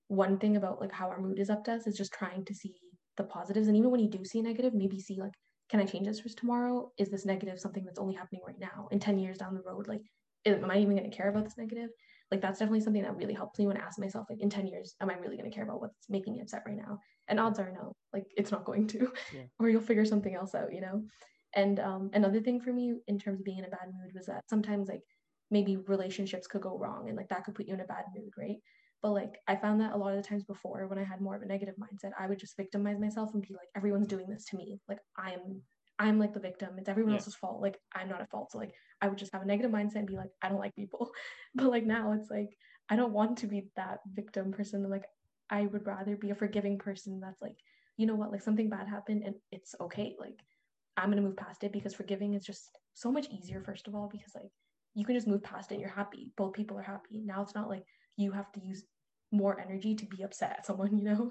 [0.08, 2.54] one thing about like how our mood is up to us is just trying to
[2.54, 2.74] see
[3.16, 3.68] the positives.
[3.68, 5.34] And even when you do see negative, maybe see like,
[5.68, 6.90] can I change this for tomorrow?
[6.98, 8.88] Is this negative something that's only happening right now?
[8.90, 10.02] In 10 years down the road, like,
[10.46, 11.90] am I even gonna care about this negative?
[12.30, 14.66] Like that's definitely something that really helps me when I ask myself, like, in 10
[14.66, 16.98] years, am I really gonna care about what's making me upset right now?
[17.28, 19.42] And odds are no, like it's not going to, yeah.
[19.58, 21.02] or you'll figure something else out, you know?
[21.54, 24.26] And um, another thing for me in terms of being in a bad mood was
[24.26, 25.02] that sometimes like
[25.50, 28.30] maybe relationships could go wrong and like that could put you in a bad mood,
[28.38, 28.58] right?
[29.02, 31.34] But like I found that a lot of the times before when I had more
[31.34, 34.44] of a negative mindset, I would just victimize myself and be like, everyone's doing this
[34.46, 34.78] to me.
[34.88, 35.62] Like I'm
[36.00, 36.70] I'm like the victim.
[36.78, 37.18] It's everyone yeah.
[37.18, 37.60] else's fault.
[37.60, 38.50] Like I'm not at fault.
[38.50, 40.74] So like I would just have a negative mindset and be like, I don't like
[40.74, 41.10] people.
[41.54, 42.56] But like now it's like
[42.88, 44.88] I don't want to be that victim person.
[44.88, 45.04] Like
[45.50, 47.56] I would rather be a forgiving person that's like,
[47.98, 50.16] you know what, like something bad happened and it's okay.
[50.18, 50.40] Like
[50.96, 54.08] I'm gonna move past it because forgiving is just so much easier, first of all,
[54.10, 54.50] because like
[54.94, 56.32] you can just move past it and you're happy.
[56.36, 57.20] Both people are happy.
[57.24, 57.84] Now it's not like
[58.16, 58.84] you have to use
[59.32, 61.30] more energy to be upset at someone, you know?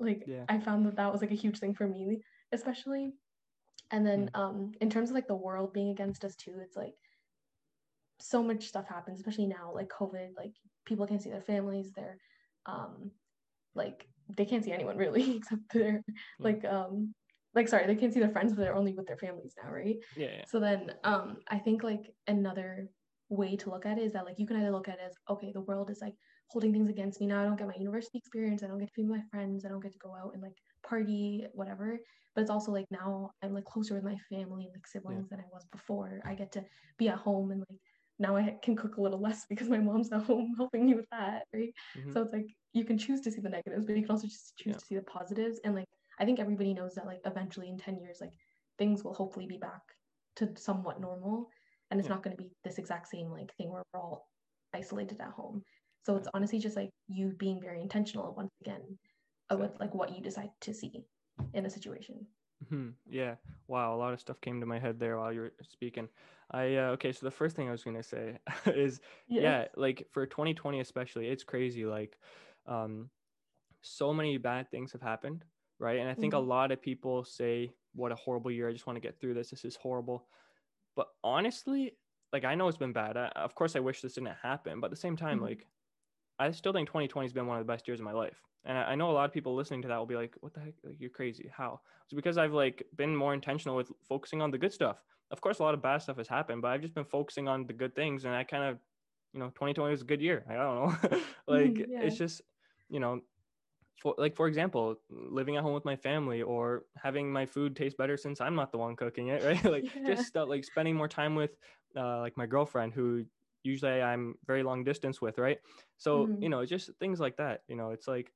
[0.00, 0.44] Like yeah.
[0.48, 2.18] I found that that was like a huge thing for me,
[2.52, 3.12] especially.
[3.90, 4.38] And then mm.
[4.38, 6.94] um in terms of like the world being against us too, it's like
[8.20, 10.52] so much stuff happens, especially now, like COVID, like
[10.84, 12.18] people can't see their families, they're
[12.66, 13.10] um
[13.74, 16.14] like they can't see anyone really except their mm.
[16.38, 17.14] like um
[17.54, 19.96] like sorry they can't see their friends but they're only with their families now right
[20.16, 22.88] yeah, yeah, so then um i think like another
[23.30, 25.14] way to look at it is that like you can either look at it as
[25.30, 26.14] okay the world is like
[26.48, 28.94] holding things against me now i don't get my university experience i don't get to
[28.94, 30.56] be with my friends i don't get to go out and like
[30.88, 31.98] party whatever
[32.34, 35.36] but it's also like now i'm like closer with my family and like siblings yeah.
[35.36, 36.64] than i was before i get to
[36.98, 37.78] be at home and like
[38.18, 41.08] now i can cook a little less because my mom's at home helping me with
[41.10, 42.12] that right mm-hmm.
[42.12, 44.56] so it's like you can choose to see the negatives but you can also just
[44.56, 44.78] choose yeah.
[44.78, 47.98] to see the positives and like I think everybody knows that like eventually in 10
[47.98, 48.32] years, like
[48.78, 49.80] things will hopefully be back
[50.36, 51.48] to somewhat normal.
[51.90, 52.14] And it's yeah.
[52.14, 54.26] not going to be this exact same like thing where we're all
[54.74, 55.62] isolated at home.
[56.04, 58.82] So it's honestly just like you being very intentional once again.
[59.56, 61.04] With like what you decide to see
[61.54, 62.26] in a situation.
[62.64, 62.90] Mm-hmm.
[63.08, 63.36] Yeah.
[63.68, 63.94] Wow.
[63.94, 66.08] A lot of stuff came to my head there while you were speaking.
[66.50, 67.12] I uh, okay.
[67.12, 69.42] So the first thing I was gonna say is yes.
[69.42, 71.84] yeah, like for 2020 especially, it's crazy.
[71.84, 72.18] Like,
[72.66, 73.10] um,
[73.82, 75.44] so many bad things have happened
[75.78, 76.00] right?
[76.00, 76.44] And I think mm-hmm.
[76.44, 78.68] a lot of people say, "What a horrible year!
[78.68, 79.50] I just want to get through this.
[79.50, 80.26] This is horrible."
[80.96, 81.96] But honestly,
[82.32, 83.16] like I know it's been bad.
[83.16, 85.46] I, of course, I wish this didn't happen, but at the same time, mm-hmm.
[85.46, 85.66] like
[86.38, 88.42] I still think 2020 has been one of the best years of my life.
[88.68, 90.60] And I, know a lot of people listening to that will be like, "What the
[90.60, 90.74] heck?
[90.84, 91.50] Like, you're crazy.
[91.50, 95.02] How?" It's because I've like been more intentional with focusing on the good stuff.
[95.30, 97.66] Of course, a lot of bad stuff has happened, but I've just been focusing on
[97.66, 98.78] the good things, and I kind of,
[99.32, 100.44] you know, 2020 was a good year.
[100.50, 102.02] I don't know, like yeah.
[102.02, 102.42] it's just,
[102.90, 103.22] you know,
[104.02, 107.96] for like for example living at home with my family or having my food taste
[107.96, 110.14] better since i'm not the one cooking it right like yeah.
[110.14, 111.50] just stuff like spending more time with
[111.96, 113.24] uh, like my girlfriend who
[113.64, 115.58] usually i'm very long distance with right
[115.96, 116.42] so mm-hmm.
[116.42, 118.32] you know just things like that you know it's like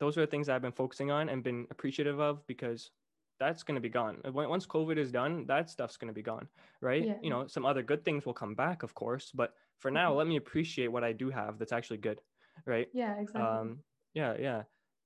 [0.00, 2.90] those are the things i've been focusing on and been appreciative of because
[3.38, 4.16] that's going to be gone.
[4.32, 6.48] Once covid is done that stuff's going to be gone
[6.80, 7.04] right?
[7.04, 7.14] Yeah.
[7.22, 10.18] you know some other good things will come back of course but for now mm-hmm.
[10.18, 12.18] let me appreciate what i do have that's actually good
[12.64, 12.88] right?
[12.92, 13.42] Yeah exactly.
[13.42, 13.78] Um
[14.14, 14.62] yeah yeah.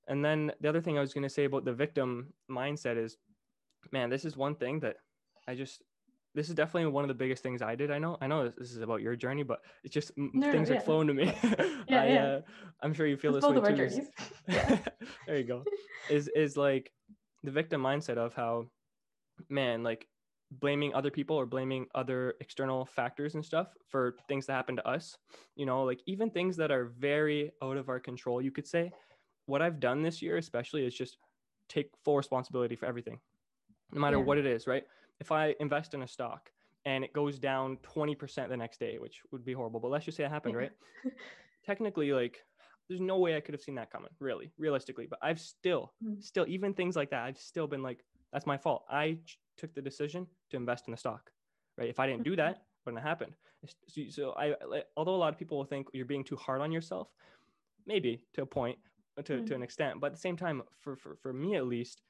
[0.07, 3.17] And then the other thing I was going to say about the victim mindset is,
[3.91, 4.97] man, this is one thing that
[5.47, 5.83] I just,
[6.33, 7.91] this is definitely one of the biggest things I did.
[7.91, 10.77] I know, I know this is about your journey, but it's just no, things yeah.
[10.77, 11.25] are flowing to me.
[11.87, 12.25] yeah, I, yeah.
[12.25, 12.41] Uh,
[12.81, 14.07] I'm sure you feel it's this way too.
[15.27, 15.63] there you go.
[16.09, 16.91] Is is like
[17.43, 18.67] the victim mindset of how,
[19.49, 20.07] man, like
[20.51, 24.87] blaming other people or blaming other external factors and stuff for things that happen to
[24.87, 25.17] us.
[25.55, 28.91] You know, like even things that are very out of our control, you could say
[29.47, 31.17] what I've done this year, especially, is just
[31.67, 33.19] take full responsibility for everything,
[33.91, 34.23] no matter yeah.
[34.23, 34.83] what it is, right?
[35.21, 36.51] If I invest in a stock
[36.85, 40.17] and it goes down 20% the next day, which would be horrible, but let's just
[40.17, 40.59] say it happened, yeah.
[40.59, 40.71] right?
[41.65, 42.43] Technically, like,
[42.89, 45.07] there's no way I could have seen that coming, really, realistically.
[45.09, 46.21] But I've still, mm.
[46.21, 48.03] still, even things like that, I've still been like,
[48.33, 48.83] that's my fault.
[48.89, 51.31] I ch- took the decision to invest in the stock,
[51.77, 51.89] right?
[51.89, 53.35] If I didn't do that, wouldn't have happened.
[53.87, 54.55] So, so I,
[54.97, 57.09] although a lot of people will think you're being too hard on yourself,
[57.85, 58.79] maybe to a point,
[59.17, 59.45] to, mm-hmm.
[59.45, 62.01] to an extent but at the same time for, for for me at least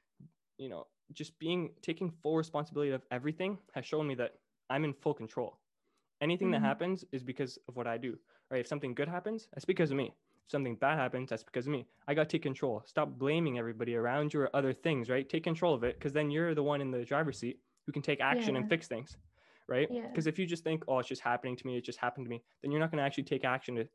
[0.58, 4.36] you know just being taking full responsibility of everything has shown me that
[4.70, 5.58] i'm in full control.
[6.22, 6.62] Anything mm-hmm.
[6.62, 8.18] that happens is because of what i do
[8.50, 8.60] right?
[8.60, 10.14] If something good happens that's because of me.
[10.46, 11.88] If something bad happens that's because of me.
[12.08, 12.84] I got to take control.
[12.86, 15.28] Stop blaming everybody around you or other things right?
[15.28, 18.02] Take control of it because then you're the one in the driver's seat who can
[18.02, 18.62] take action yeah.
[18.62, 19.18] and fix things
[19.68, 19.88] right?
[19.90, 20.30] Because yeah.
[20.30, 21.78] if you just think oh it's just happening to me.
[21.78, 23.88] It just happened to me then you're not going to actually take action to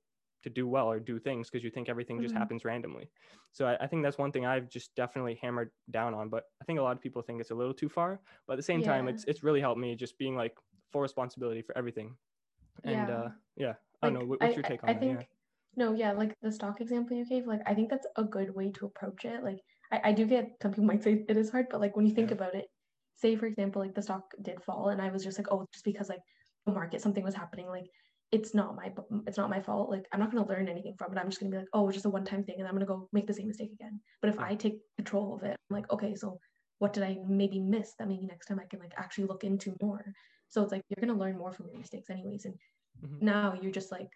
[0.46, 2.38] to do well or do things because you think everything just Mhm.
[2.38, 3.10] happens randomly.
[3.52, 6.28] So I, I think that's one thing I've just definitely hammered down on.
[6.30, 8.22] But I think a lot of people think it's a little too far.
[8.46, 10.56] But at the same time, it's it's really helped me just being like
[10.92, 12.16] full responsibility for everything.
[12.84, 13.10] And Yeah.
[13.10, 14.26] uh yeah, I don't know.
[14.26, 15.04] What, what's your take on I that?
[15.04, 15.24] think yeah.
[15.76, 18.70] no, yeah, like the stock example you gave, like I think that's a good way
[18.72, 19.42] to approach it.
[19.44, 19.58] Like
[19.92, 22.14] I, I do get some people might say it is hard, but like when you
[22.14, 22.32] think Yeah.
[22.32, 22.66] about it,
[23.16, 25.84] say for example, like the stock did fall and I was just like, oh, just
[25.84, 26.20] because like
[26.64, 27.86] the market something was happening, like
[28.32, 28.92] it's not my
[29.26, 29.90] it's not my fault.
[29.90, 31.18] Like I'm not gonna learn anything from it.
[31.20, 33.08] I'm just gonna be like, oh, it's just a one-time thing, and I'm gonna go
[33.12, 34.00] make the same mistake again.
[34.20, 36.38] But if I take control of it, I'm like, okay, so
[36.78, 39.74] what did I maybe miss that maybe next time I can like actually look into
[39.80, 40.04] more.
[40.48, 42.44] So it's like you're gonna learn more from your mistakes anyways.
[42.44, 42.54] And
[43.02, 43.22] Mhm.
[43.22, 44.08] now you're just like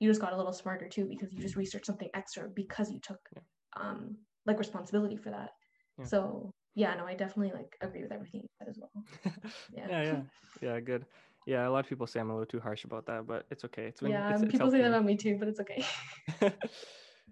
[0.00, 3.00] you just got a little smarter too because you just researched something extra because you
[3.00, 3.42] took Yeah.
[3.76, 4.16] um
[4.46, 5.50] like responsibility for that.
[5.98, 6.04] Yeah.
[6.06, 9.04] So yeah, no, I definitely like agree with everything you said as well.
[9.74, 9.88] Yeah.
[9.88, 10.22] yeah, yeah,
[10.62, 11.04] yeah, good.
[11.48, 13.64] Yeah, a lot of people say I'm a little too harsh about that, but it's
[13.64, 13.84] okay.
[13.84, 15.82] It's been, yeah, it's, it's people say that about me too, but it's okay.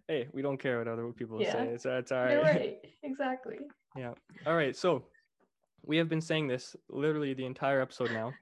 [0.09, 1.53] hey, we don't care what other people Yeah.
[1.53, 1.77] say.
[1.77, 2.33] So it's all right.
[2.33, 2.79] You're right.
[3.03, 3.59] Exactly.
[3.95, 4.13] Yeah.
[4.47, 4.75] All right.
[4.75, 5.05] So
[5.85, 8.33] we have been saying this literally the entire episode now,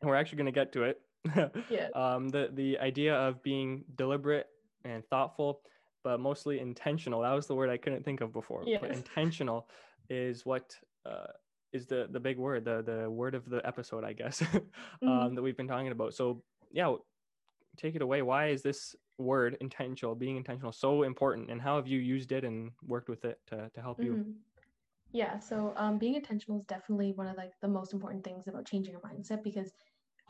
[0.00, 1.00] and we're actually going to get to it.
[1.70, 1.88] Yeah.
[1.94, 4.46] um, the the idea of being deliberate
[4.86, 5.60] and thoughtful,
[6.02, 7.20] but mostly intentional.
[7.20, 8.64] That was the word I couldn't think of before.
[8.80, 9.68] But intentional
[10.08, 11.32] is what uh,
[11.74, 14.42] is the the big word, the the word of the episode, I guess,
[15.06, 16.14] um, that we've been talking about.
[16.14, 16.94] So yeah,
[17.76, 18.22] take it away.
[18.22, 22.44] Why is this word intentional, being intentional, so important, and how have you used it
[22.44, 24.14] and worked with it to to help you?
[24.14, 24.34] Mhm.
[25.12, 28.66] Yeah, so um, being intentional is definitely one of like the most important things about
[28.66, 29.72] changing your mindset because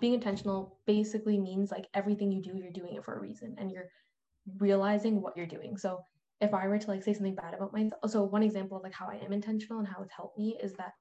[0.00, 3.70] being intentional basically means like everything you do, you're doing it for a reason and
[3.72, 3.88] you're
[4.58, 5.76] realizing what you're doing.
[5.78, 6.02] So
[6.40, 8.94] if I were to like say something bad about myself, so one example of like
[8.94, 10.92] how I am intentional and how it's helped me is that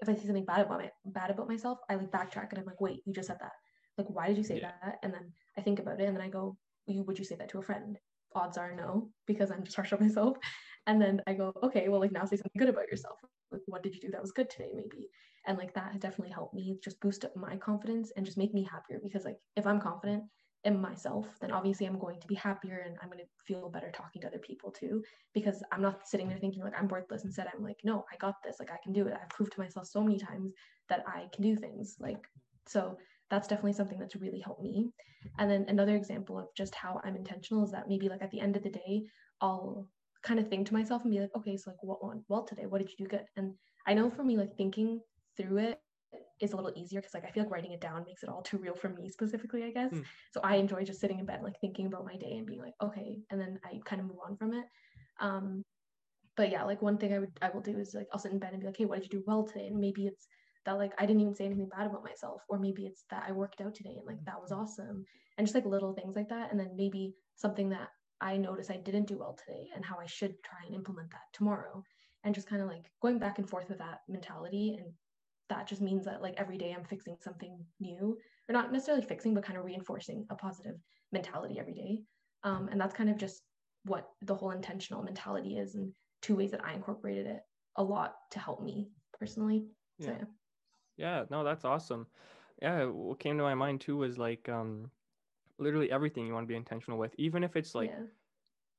[0.00, 2.66] if I see something bad about my bad about myself, I like backtrack and I'm
[2.66, 3.52] like, wait, you just said that.
[3.96, 4.72] Like, why did you say Yeah.
[4.82, 4.98] that?
[5.02, 6.56] And then I think about it and then I go,
[6.86, 7.98] you would you say that to a friend?
[8.34, 10.36] Odds are no, because I'm just harsh on myself.
[10.86, 13.18] And then I go, okay, well, like now say something good about yourself.
[13.50, 15.08] Like, what did you do that was good today, maybe?
[15.46, 18.62] And like that definitely helped me just boost up my confidence and just make me
[18.62, 20.24] happier because like if I'm confident
[20.64, 23.90] in myself, then obviously I'm going to be happier and I'm going to feel better
[23.92, 27.24] talking to other people too because I'm not sitting there thinking like I'm worthless.
[27.24, 28.56] Instead, I'm like, no, I got this.
[28.58, 29.14] Like I can do it.
[29.14, 30.52] I've proved to myself so many times
[30.88, 31.96] that I can do things.
[32.00, 32.26] Like
[32.66, 32.98] so
[33.30, 34.90] that's definitely something that's really helped me.
[35.38, 38.40] And then another example of just how I'm intentional is that maybe like at the
[38.40, 39.04] end of the day,
[39.40, 39.88] I'll
[40.22, 42.66] kind of think to myself and be like, okay, so like what went well today?
[42.66, 43.24] What did you do good?
[43.36, 43.54] And
[43.86, 45.00] I know for me, like thinking
[45.36, 45.80] through it
[46.40, 48.42] is a little easier because like I feel like writing it down makes it all
[48.42, 49.92] too real for me specifically, I guess.
[49.92, 50.02] Hmm.
[50.32, 52.74] So I enjoy just sitting in bed, like thinking about my day and being like,
[52.82, 54.64] okay, and then I kind of move on from it.
[55.20, 55.64] Um,
[56.36, 58.38] but yeah, like one thing I would I will do is like I'll sit in
[58.38, 59.66] bed and be like, hey, what did you do well today?
[59.66, 60.26] And maybe it's
[60.64, 63.32] that like I didn't even say anything bad about myself, or maybe it's that I
[63.32, 65.04] worked out today and like that was awesome,
[65.36, 66.50] and just like little things like that.
[66.50, 67.88] And then maybe something that
[68.20, 71.32] I notice I didn't do well today and how I should try and implement that
[71.32, 71.82] tomorrow,
[72.24, 74.92] and just kind of like going back and forth with that mentality and
[75.48, 79.34] that just means that like every day I'm fixing something new or not necessarily fixing
[79.34, 80.76] but kind of reinforcing a positive
[81.12, 82.02] mentality every day
[82.44, 83.42] um, and that's kind of just
[83.84, 87.42] what the whole intentional mentality is and two ways that I incorporated it
[87.76, 89.66] a lot to help me personally
[89.98, 90.18] so Yeah.
[90.18, 90.24] yeah
[90.96, 92.08] Yeah, no, that's awesome.
[92.62, 94.90] Yeah, what came to my mind too was like um
[95.58, 98.02] literally everything you want to be intentional with, even if it's like yeah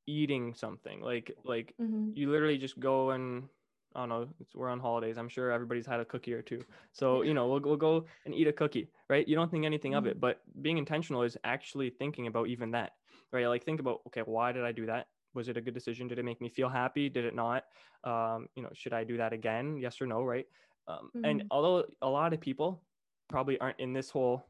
[0.06, 1.00] eating something.
[1.00, 3.48] Like like hmm you literally just go and
[3.94, 5.18] I don't know, it's, we're on holidays.
[5.18, 6.64] I'm sure everybody's had a cookie or two.
[6.92, 9.26] So, you know, we'll, we'll go and eat a cookie, right?
[9.26, 10.06] You don't think anything of Mhm.
[10.06, 12.92] it, but being intentional is actually thinking about even that,
[13.32, 13.46] right?
[13.48, 15.08] Like think about, okay, why did I do that?
[15.34, 16.08] Was it a good decision?
[16.08, 17.08] Did it make me feel happy?
[17.08, 17.64] Did it not?
[18.04, 19.76] Um, you know, should I do that again?
[19.78, 20.46] Yes or no, right?
[20.86, 21.50] Um, And Mhm.
[21.50, 22.86] although a lot of people
[23.28, 24.44] probably aren't in this whole,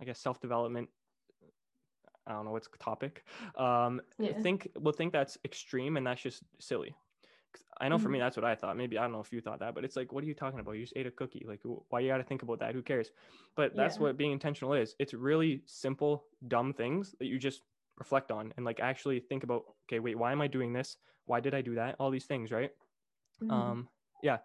[0.00, 0.90] I guess, self-development
[2.26, 3.24] I don't know what's topic.
[3.56, 4.42] Um, Yeah.
[4.42, 6.94] think will think that's extreme and that's just silly.
[7.80, 8.18] I know for me Mhm.
[8.18, 8.76] that's what I thought.
[8.76, 10.60] Maybe I don't know if you thought that, but it's like, what are you talking
[10.60, 10.72] about?
[10.72, 11.44] You just ate a cookie.
[11.46, 12.74] Like, why you got to think about that?
[12.74, 13.10] Who cares?
[13.56, 14.06] But that's Yeah.
[14.06, 14.94] what being intentional is.
[14.98, 17.62] It's really simple, dumb things that you just
[17.98, 19.64] reflect on and like actually think about.
[19.86, 20.96] Okay, wait, why am I doing this?
[21.26, 21.96] Why did I do that?
[21.98, 22.70] All these things, right?
[23.40, 23.50] Mhm.
[23.50, 23.88] Um,
[24.22, 24.38] yeah,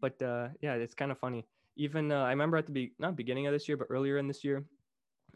[0.00, 1.46] but uh, yeah, it's kind of funny.
[1.76, 4.26] Even uh, I remember at the be- not beginning of this year, but earlier in
[4.28, 4.64] this year,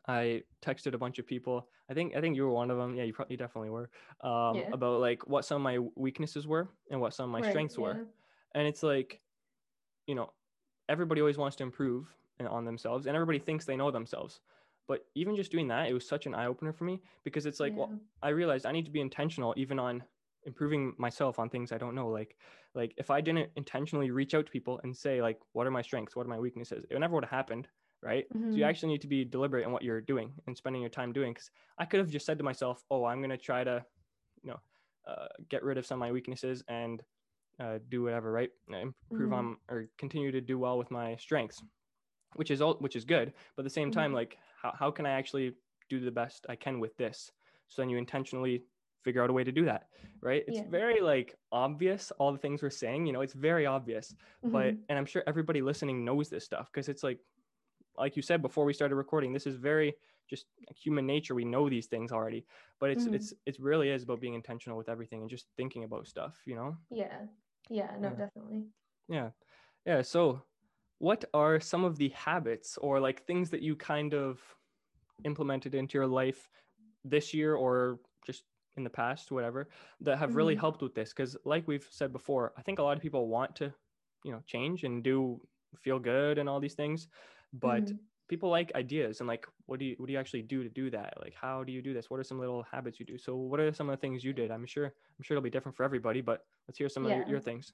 [0.07, 1.69] I texted a bunch of people.
[1.88, 2.95] I think I think you were one of them.
[2.95, 3.91] Yeah, you probably definitely were.
[4.21, 4.71] Um, Yeah.
[4.73, 7.79] about like what some of my weaknesses were and what some of my Right, strengths
[7.79, 8.09] were.
[8.55, 9.23] And it's like,
[10.07, 10.33] you know,
[10.88, 14.41] everybody always wants to improve and- on themselves, and everybody thinks they know themselves.
[14.88, 17.61] But even just doing that, it was such an eye opener for me because it's
[17.61, 20.05] like, well, I realized I need to be intentional even on
[20.45, 22.09] improving myself on things I don't know.
[22.09, 22.37] Like,
[22.75, 25.83] like if I didn't intentionally reach out to people and say like, what are my
[25.83, 27.69] strengths, what are my weaknesses, it never would have happened.
[28.03, 28.27] Right?
[28.29, 28.41] Mm-hmm.
[28.41, 28.69] So you mm-hmm.
[28.69, 31.33] actually need to be deliberate in what you're doing and spending your time doing.
[31.33, 33.85] Because I could have just said to myself, "Oh, I'm gonna try to,
[34.43, 34.61] you know,
[35.07, 37.03] uh, get rid of some of my weaknesses and
[37.61, 38.51] uh, do whatever, right?
[38.69, 39.33] Improve mm-hmm.
[39.33, 41.62] on or continue to do well with my strengths,
[42.35, 43.33] which is all, which is good.
[43.57, 44.17] But at the same time, mm-hmm.
[44.17, 45.55] like, how how can I actually
[45.88, 47.31] do the best I can with this?
[47.69, 48.65] So then you intentionally
[49.03, 49.88] figure out a way to do that
[50.21, 50.65] right it's yeah.
[50.71, 54.53] very like obvious all the things we're saying you know it's very obvious mm-hmm.
[54.53, 57.19] but and i'm sure everybody listening knows this stuff because it's like
[57.96, 59.94] like you said before we started recording this is very
[60.28, 62.44] just human nature we know these things already
[62.81, 63.14] but it's mm-hmm.
[63.14, 66.55] it's it really is about being intentional with everything and just thinking about stuff you
[66.55, 67.18] know yeah
[67.68, 68.14] yeah no yeah.
[68.14, 68.64] definitely
[69.09, 69.28] yeah
[69.85, 70.42] yeah so
[70.98, 74.40] what are some of the habits or like things that you kind of
[75.24, 76.48] implemented into your life
[77.05, 78.44] this year or just
[78.76, 79.68] in the past, whatever,
[80.00, 80.61] that have really mm-hmm.
[80.61, 81.12] helped with this.
[81.12, 83.72] Because, like we've said before, I think a lot of people want to,
[84.24, 85.40] you know, change and do
[85.76, 87.09] feel good and all these things,
[87.53, 87.97] but mm-hmm.
[88.29, 90.91] people like ideas and like, what do you what do you actually do to do
[90.91, 91.15] that?
[91.21, 92.11] Like, how do you do this?
[92.11, 93.19] What are some little habits you do?
[93.19, 94.51] So, what are some of the things you did?
[94.51, 97.12] I'm sure I'm sure it'll be different for everybody, but let's hear some yeah.
[97.12, 97.73] of your, your things.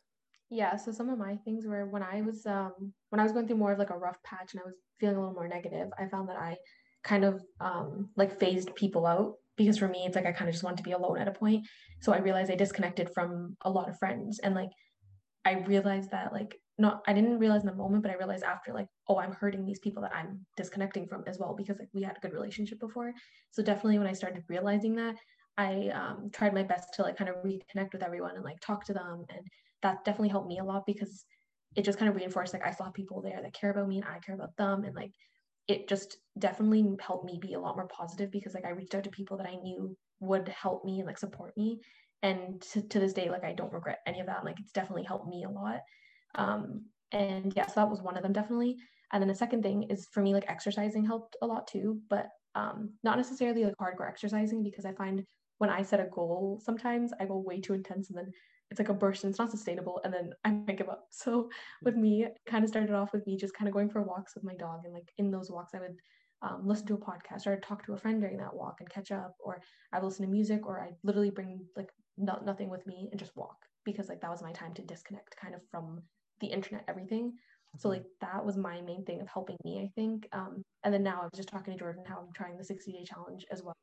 [0.51, 3.47] Yeah, so some of my things were when I was um when I was going
[3.47, 5.89] through more of like a rough patch and I was feeling a little more negative,
[5.99, 6.57] I found that I
[7.05, 10.55] kind of um like phased people out because for me it's like i kind of
[10.55, 11.67] just wanted to be alone at a point
[12.01, 14.71] so i realized i disconnected from a lot of friends and like
[15.45, 18.73] i realized that like not i didn't realize in the moment but i realized after
[18.73, 22.03] like oh i'm hurting these people that i'm disconnecting from as well because like we
[22.03, 23.13] had a good relationship before
[23.51, 25.17] so definitely when i started realizing that
[25.57, 28.85] i um, tried my best to like kind of reconnect with everyone and like talk
[28.85, 29.47] to them and
[29.83, 31.25] that definitely helped me a lot because
[31.77, 34.07] it just kind of reinforced like i saw people there that care about me and
[34.07, 35.13] i care about them and like
[35.69, 39.05] it just definitely helped me be a lot more positive because like I reached out
[39.05, 41.81] to people that I knew would help me and like support me.
[42.23, 44.45] And to, to this day, like I don't regret any of that.
[44.45, 45.81] Like it's definitely helped me a lot.
[46.35, 48.77] Um, and yeah, so that was one of them definitely.
[49.13, 52.29] And then the second thing is for me, like exercising helped a lot too, but
[52.55, 55.25] um, not necessarily like hardcore exercising because I find
[55.59, 58.31] when I set a goal, sometimes I go way too intense and then
[58.71, 61.07] it's like a burst and it's not sustainable and then I might give up.
[61.11, 61.51] So
[61.83, 64.45] with me, kind of started off with me just kind of going for walks with
[64.45, 65.97] my dog and like in those walks I would
[66.43, 68.89] um, listen to a podcast or I'd talk to a friend during that walk and
[68.89, 69.61] catch up or
[69.93, 73.19] I would listen to music or I literally bring like not nothing with me and
[73.19, 76.03] just walk because like that was my time to disconnect kind of from
[76.41, 77.33] the internet everything.
[77.77, 77.99] So mm-hmm.
[77.99, 80.29] like that was my main thing of helping me, I think.
[80.33, 82.93] Um, and then now I was just talking to Jordan how I'm trying the 60
[82.93, 83.75] day challenge as well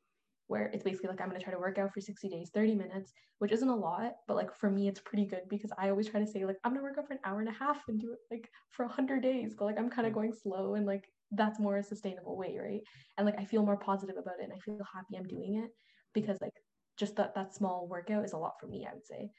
[0.48, 2.74] where it's basically like I'm going to try to work out for 60 days, 30
[2.76, 6.08] minutes, which isn't a lot, but like for me, it's pretty good because I always
[6.08, 7.82] try to say, like, I'm going to work out for an hour and a half
[7.88, 10.86] and do it like for 100 days, but like I'm kind of going slow and
[10.86, 12.82] like that's more a sustainable way, right?
[13.18, 15.70] And like I feel more positive about it and I feel happy I'm doing it
[16.14, 16.54] because like
[16.96, 19.30] just that that small workout is a lot for me, I would say.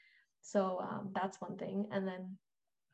[0.42, 1.86] So um, that's one thing.
[1.90, 2.36] And then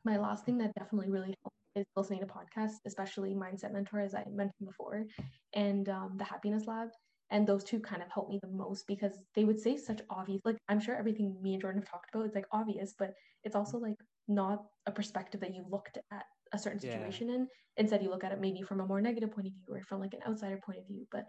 [0.05, 4.15] my last thing that definitely really helped is listening to podcasts, especially Mindset Mentor, as
[4.15, 5.05] I mentioned before,
[5.53, 6.89] and um, the Happiness Lab
[7.31, 10.41] and those two kind of helped me the most because they would say such obvious
[10.45, 13.13] like i'm sure everything me and jordan have talked about it's like obvious but
[13.43, 13.95] it's also like
[14.27, 17.35] not a perspective that you looked at a certain situation yeah.
[17.35, 19.81] in instead you look at it maybe from a more negative point of view or
[19.81, 21.25] from like an outsider point of view but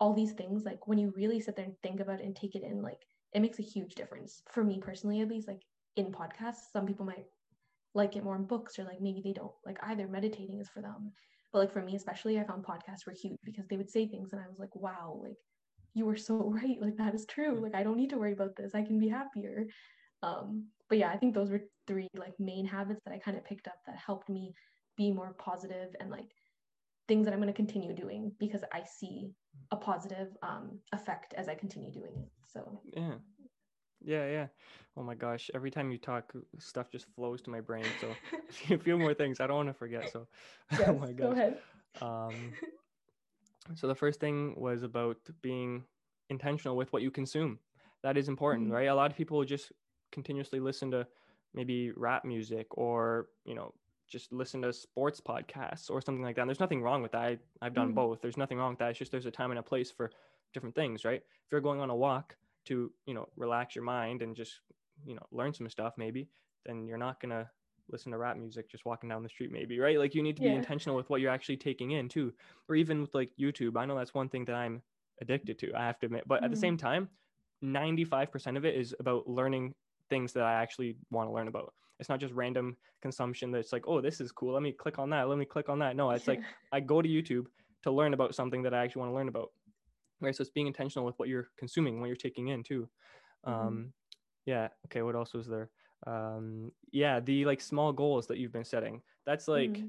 [0.00, 2.54] all these things like when you really sit there and think about it and take
[2.54, 3.00] it in like
[3.34, 5.62] it makes a huge difference for me personally at least like
[5.96, 7.26] in podcasts some people might
[7.94, 10.82] like it more in books or like maybe they don't like either meditating is for
[10.82, 11.12] them
[11.52, 14.32] but like for me, especially, I found podcasts were huge because they would say things
[14.32, 15.36] and I was like, wow, like
[15.94, 16.80] you were so right.
[16.80, 17.60] Like that is true.
[17.60, 18.74] Like I don't need to worry about this.
[18.74, 19.66] I can be happier.
[20.22, 23.44] Um, but yeah, I think those were three like main habits that I kind of
[23.44, 24.52] picked up that helped me
[24.96, 26.28] be more positive and like
[27.06, 29.30] things that I'm going to continue doing because I see
[29.70, 32.28] a positive um, effect as I continue doing it.
[32.52, 33.14] So yeah,
[34.04, 34.46] yeah, yeah.
[34.96, 35.50] Oh my gosh.
[35.54, 37.84] Every time you talk, stuff just flows to my brain.
[38.00, 38.08] So
[38.74, 40.12] a few more things I don't want to forget.
[40.12, 40.26] So
[40.72, 41.16] yes, oh my gosh.
[41.16, 41.58] Go ahead.
[42.00, 42.52] Um,
[43.74, 45.84] so the first thing was about being
[46.30, 47.58] intentional with what you consume.
[48.02, 48.76] That is important, mm-hmm.
[48.76, 48.88] right?
[48.88, 49.72] A lot of people just
[50.12, 51.06] continuously listen to
[51.54, 53.72] maybe rap music or, you know,
[54.08, 56.42] just listen to sports podcasts or something like that.
[56.42, 57.20] And there's nothing wrong with that.
[57.20, 57.94] I, I've done mm-hmm.
[57.94, 58.22] both.
[58.22, 58.90] There's nothing wrong with that.
[58.90, 60.10] It's just there's a time and a place for
[60.54, 61.20] different things, right?
[61.20, 62.36] If you're going on a walk,
[62.68, 64.60] to you know relax your mind and just
[65.04, 66.28] you know learn some stuff maybe
[66.66, 67.48] then you're not gonna
[67.90, 69.98] listen to rap music just walking down the street maybe right?
[69.98, 72.32] Like you need to be intentional with what you're actually taking in too
[72.68, 73.76] or even with like youtube.
[73.76, 74.82] I know that's one thing that i'm
[75.20, 76.44] addicted to i have to admit but mm-hmm.
[76.44, 76.86] at the same mm-hmm.
[76.86, 77.08] time
[77.64, 79.74] 95% of it is about learning
[80.10, 81.74] things that i actually want to learn about.
[81.98, 85.10] It's not just random consumption that's like oh this is cool let me click on
[85.10, 85.96] that let me click on that.
[85.96, 86.40] No it's like
[86.72, 87.46] i go to youtube
[87.82, 89.50] to learn about something that i actually want to learn about
[90.20, 92.88] right so it's being intentional with what you're consuming what you're taking in too
[93.46, 93.66] mm-hmm.
[93.66, 93.92] um
[94.46, 95.70] yeah okay what else was there
[96.06, 99.88] um yeah the like small goals that you've been setting that's like mm-hmm.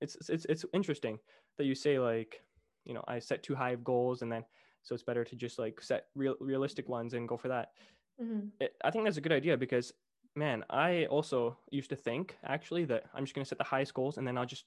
[0.00, 1.18] it's it's it's interesting
[1.58, 2.40] that you say like,
[2.84, 4.44] you know, I set too high of goals and then
[4.82, 7.72] so it's better to just like set real realistic ones and go for that.
[8.22, 8.50] Mhm.
[8.60, 9.92] It, I think that's a good idea because
[10.34, 13.92] man, I also used to think actually that I'm just going to set the highest
[13.92, 14.64] goals and then I'll just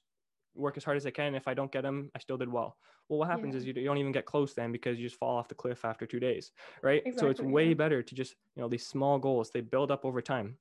[0.54, 1.34] work as hard as I can.
[1.34, 2.78] If I don't get them, I still did well.
[3.08, 3.58] Well, what happens Yeah.
[3.58, 5.84] is you, you don't even get close then because you just fall off the cliff
[5.84, 7.04] after two days, right?
[7.12, 10.22] so it's way better to just, you know, these small goals, they build up over
[10.22, 10.58] time.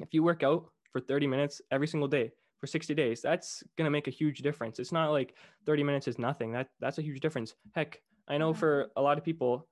[0.00, 3.86] If you work out for 30 minutes every single day for 60 days, that's going
[3.86, 4.78] to make a huge difference.
[4.78, 6.52] It's not like 30 minutes is nothing.
[6.52, 7.54] That that's a huge difference.
[7.74, 9.68] Heck, I know for a lot of people,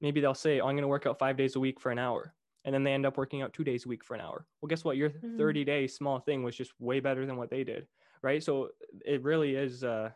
[0.00, 1.98] maybe they'll say, oh, I'm going to work out five days a week for an
[1.98, 2.34] hour.
[2.64, 4.46] And then they end up working out two days a week for an hour.
[4.60, 4.96] Well, guess what?
[4.96, 5.36] Your Mhm.
[5.36, 7.88] 30 day small thing was just way better than what they did.
[8.24, 8.42] Right.
[8.42, 8.70] So
[9.04, 10.10] it really is uh,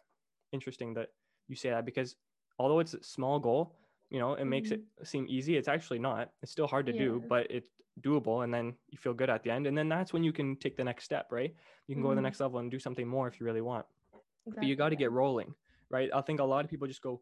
[0.52, 1.08] interesting that
[1.48, 2.16] you say that because
[2.58, 3.76] although it's a small goal,
[4.10, 5.56] you know, it makes it seem easy.
[5.58, 6.32] It's actually not.
[6.42, 7.28] It's still hard to do, Mm-hmm.
[7.28, 7.68] But it's
[8.00, 8.44] doable.
[8.44, 9.66] And then you feel good at the end.
[9.66, 11.52] And then that's when you can take the next step, right?
[11.86, 12.30] You can go to the Mhm.
[12.30, 13.84] next level and do something more if you really want
[14.46, 15.54] but you got to get rolling
[15.90, 17.20] right i think a lot of people just go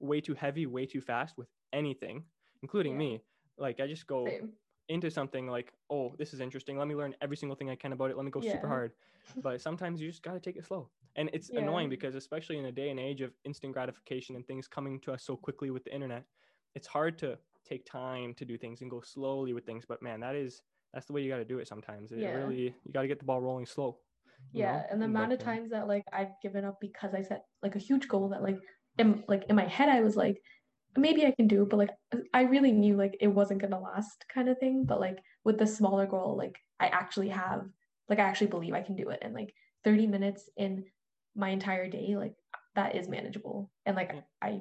[0.00, 2.24] way too heavy way too fast with anything
[2.62, 2.98] including Yeah.
[2.98, 3.22] me
[3.58, 4.52] like i just go Same.
[4.88, 6.78] Into something like oh this is interesting.
[6.78, 8.16] Let me learn every single thing i can about it.
[8.16, 8.92] Let me go super hard.
[9.42, 10.88] But sometimes you just got to take it slow.
[11.16, 14.68] And it's annoying because especially in a day and age of instant gratification and things
[14.68, 16.24] coming to us so quickly with the internet
[16.74, 19.84] it's hard to take time to do things and go slowly with things.
[19.86, 20.62] But man that is
[20.92, 22.12] that's the way you got to do it sometimes.
[22.12, 22.34] It Yeah.
[22.36, 23.98] really you got to get the ball rolling slow
[24.52, 24.82] yeah know?
[24.90, 27.78] and the amount of times that like i've given up because i set like a
[27.80, 28.58] huge goal that like
[28.98, 30.40] in like in my head i was like
[30.98, 31.90] maybe i can do but like
[32.34, 35.66] i really knew like it wasn't gonna last kind of thing but like with the
[35.66, 37.62] smaller goal like i actually have
[38.08, 39.52] like i actually believe i can do it and like
[39.84, 40.84] 30 minutes in
[41.34, 42.34] my entire day like
[42.74, 44.60] that is manageable and like i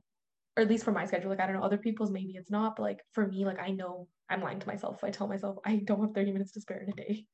[0.58, 2.76] or at least for my schedule like i don't know other people's maybe it's not
[2.76, 5.78] but like for me like i know i'm lying to myself i tell myself i
[5.86, 7.26] don't have 30 minutes to spare in a day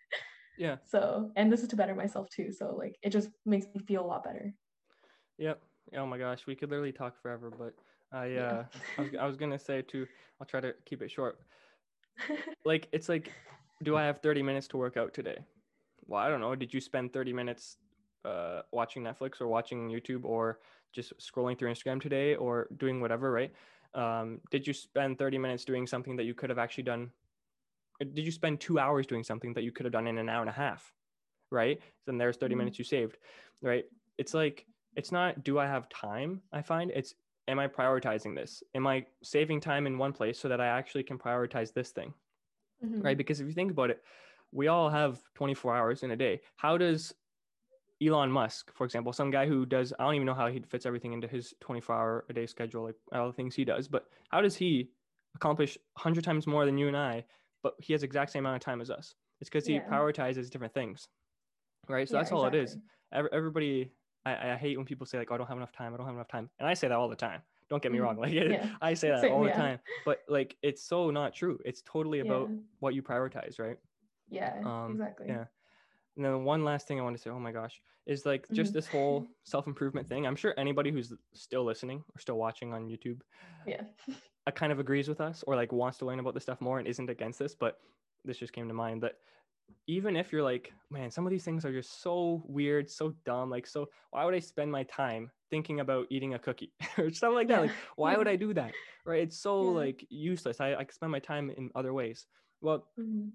[0.58, 2.52] yeah so, and this is to better myself too.
[2.52, 4.54] So, like, it just makes me feel a lot better.
[5.38, 5.62] Yep.
[5.98, 7.74] Oh my gosh, we could literally talk forever, but
[8.12, 8.42] I Yeah.
[8.42, 8.66] uh
[8.98, 10.08] I was, I was gonna say too.
[10.40, 11.40] I'll try to keep it short.
[12.64, 13.32] Like it's like,
[13.82, 15.40] do I have thirty minutes to work out today?
[16.06, 16.56] Well, I don't know.
[16.56, 17.78] Did you spend thirty minutes
[18.24, 20.60] uh watching Netflix or watching YouTube or
[20.94, 23.32] just scrolling through Instagram today or doing whatever?
[23.32, 23.54] Right.
[23.94, 27.12] Um, did you spend thirty minutes doing something that you could have actually done?
[28.00, 30.42] Did you spend two hours doing something that you could have done in an hour
[30.42, 30.94] and a half?
[31.50, 31.82] Right.
[32.06, 32.60] Then there's 30 Mhm.
[32.60, 33.18] minutes you saved.
[33.62, 33.86] Right.
[34.18, 36.44] It's like it's not do I have time?
[36.52, 37.16] I find it's
[37.52, 38.64] am I prioritizing this?
[38.74, 42.14] Am I saving time in one place so that I actually can prioritize this thing?
[42.84, 43.04] Mhm.
[43.04, 43.18] Right?
[43.18, 44.04] Because if you think about it,
[44.52, 46.42] we all have 24 hours in a day.
[46.56, 47.14] How does
[48.02, 50.86] Elon Musk, for example, some guy who does I don't even know how he fits
[50.86, 54.08] everything into his 24 hour a day schedule, like all the things he does, but
[54.30, 54.90] how does he
[55.36, 57.26] accomplish 100 times more than you and I,
[57.62, 59.16] but he has the exact same amount of time as us?
[59.40, 59.88] It's because he Yeah.
[59.88, 61.10] prioritizes different things.
[61.88, 62.08] Right?
[62.08, 62.90] So Yeah, that's all it is exactly.
[63.12, 63.92] ev- everybody
[64.26, 66.06] I, I hate when people say like oh, i don't have enough time i don't
[66.06, 68.34] have enough time and i say that all the time don't get me wrong like
[68.34, 68.68] Yeah.
[68.82, 69.56] i say that Same, all the yeah.
[69.56, 72.58] time but like it's so not true it's totally about yeah.
[72.80, 73.78] what you prioritize right
[74.30, 74.54] Yeah.
[74.66, 75.28] um, exactly.
[75.28, 75.46] yeah
[76.18, 78.72] and then one last thing i want to say oh my gosh is like just
[78.72, 78.74] Mhm.
[78.76, 83.22] this whole self-improvement thing i'm sure anybody who's still listening or still watching on youtube
[83.66, 83.84] Yeah.
[84.56, 86.88] kind of agrees with us or like wants to learn about this stuff more and
[86.88, 87.80] isn't against this but
[88.26, 89.16] this just came to mind that
[89.88, 93.50] even if you're like man some of these things are just so weird so dumb
[93.50, 96.74] like so why would i spend my time thinking about eating a cookie?
[96.98, 98.72] or stuff like that like why would i do that?
[99.06, 99.24] right?
[99.24, 99.72] It's so Yeah.
[99.72, 100.62] like useless.
[100.62, 102.28] I, I can spend my time in other ways.
[102.62, 103.32] Well Mhm.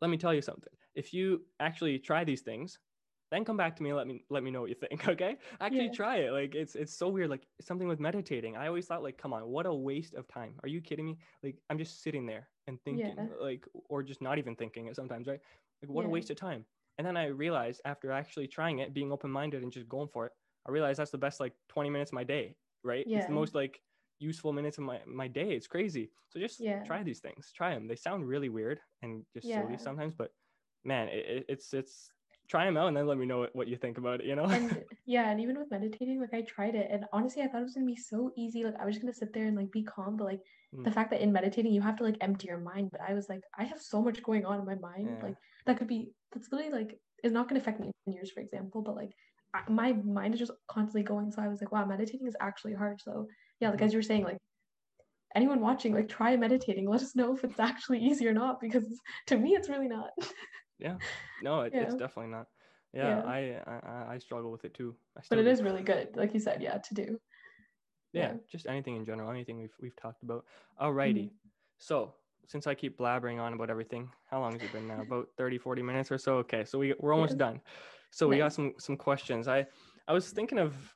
[0.00, 0.72] let me tell you something.
[0.94, 2.78] If you actually try these things
[3.30, 5.36] then come back to me and let me let me know what you think okay?
[5.60, 5.92] Actually Yeah.
[5.92, 6.32] try it.
[6.32, 8.56] Like it's it's so weird like something with meditating.
[8.56, 10.54] I always thought like come on what a waste of time.
[10.62, 11.18] Are you kidding me?
[11.42, 13.26] Like i'm just sitting there and thinking Yeah.
[13.40, 15.40] like or just not even thinking it sometimes right
[15.82, 16.64] like what a waste of time.
[16.98, 20.32] And then i realized after actually trying it being open-minded and just going for it
[20.66, 23.06] i realized that's the best like 20 minutes of my day right?
[23.06, 23.18] Yeah.
[23.18, 23.80] it's the most like
[24.20, 25.50] useful minutes of my, my day.
[25.52, 26.10] It's crazy.
[26.28, 26.82] So just Yeah.
[26.84, 27.52] try these things.
[27.52, 29.60] Try them they sound really weird and just Yeah.
[29.62, 30.30] silly sometimes but
[30.84, 32.12] man it- it's it's
[32.48, 34.34] try them out and then let me know what, what you think about it you
[34.34, 37.60] know And yeah, and even with meditating, like I tried it, and honestly, I thought
[37.60, 38.64] it was gonna be so easy.
[38.64, 40.40] Like I was just gonna sit there and like be calm, but like
[40.84, 40.94] the Mm.
[40.94, 42.90] fact that in meditating you have to like empty your mind.
[42.92, 45.08] But I was like, I have so much going on in my mind.
[45.08, 45.28] Yeah.
[45.28, 45.36] Like
[45.66, 48.40] that could be that's literally like is not gonna affect me in 10 years, for
[48.40, 48.82] example.
[48.82, 49.12] But like
[49.54, 51.30] I, my mind is just constantly going.
[51.32, 53.00] So I was like, wow, meditating is actually hard.
[53.00, 53.26] So
[53.60, 53.84] yeah, like Mhm.
[53.86, 54.38] as you were saying, like
[55.34, 56.88] anyone watching, like try meditating.
[56.88, 58.86] Let us know if it's actually easy or not, because
[59.28, 60.10] to me, it's really not.
[60.78, 60.96] yeah
[61.42, 62.46] no it, it's definitely not
[62.94, 63.22] yeah, Yeah.
[63.26, 65.50] I, I I- i struggle with it too I but it do.
[65.50, 67.20] is really good, like you said, yeah, to do.
[68.12, 68.34] yeah, yeah.
[68.50, 70.44] just anything in general anything we've, we've talked about
[70.80, 71.32] alrighty Mhm.
[71.78, 72.14] so
[72.46, 75.58] since i keep blabbering on about everything how long has it been now about 30
[75.58, 77.38] 40 minutes or so okay so we, we're almost Yes.
[77.46, 77.60] done
[78.10, 79.66] so we got some some questions i
[80.06, 80.94] i was thinking of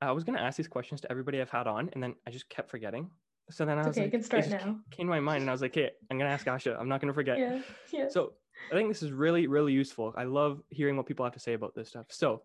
[0.00, 2.48] I was gonna ask these questions to everybody I've had on, and then I just
[2.48, 3.10] kept forgetting.
[3.50, 4.78] So then I It's was okay, like, you can start now.
[4.92, 6.78] Came to my mind, and I was like, "Okay, I'm gonna ask Asha.
[6.78, 7.62] I'm not gonna forget." Yeah.
[7.92, 8.06] Yeah.
[8.08, 8.34] So
[8.70, 10.12] I think this is really, really useful.
[10.16, 12.06] I love hearing what people have to say about this stuff.
[12.10, 12.42] So,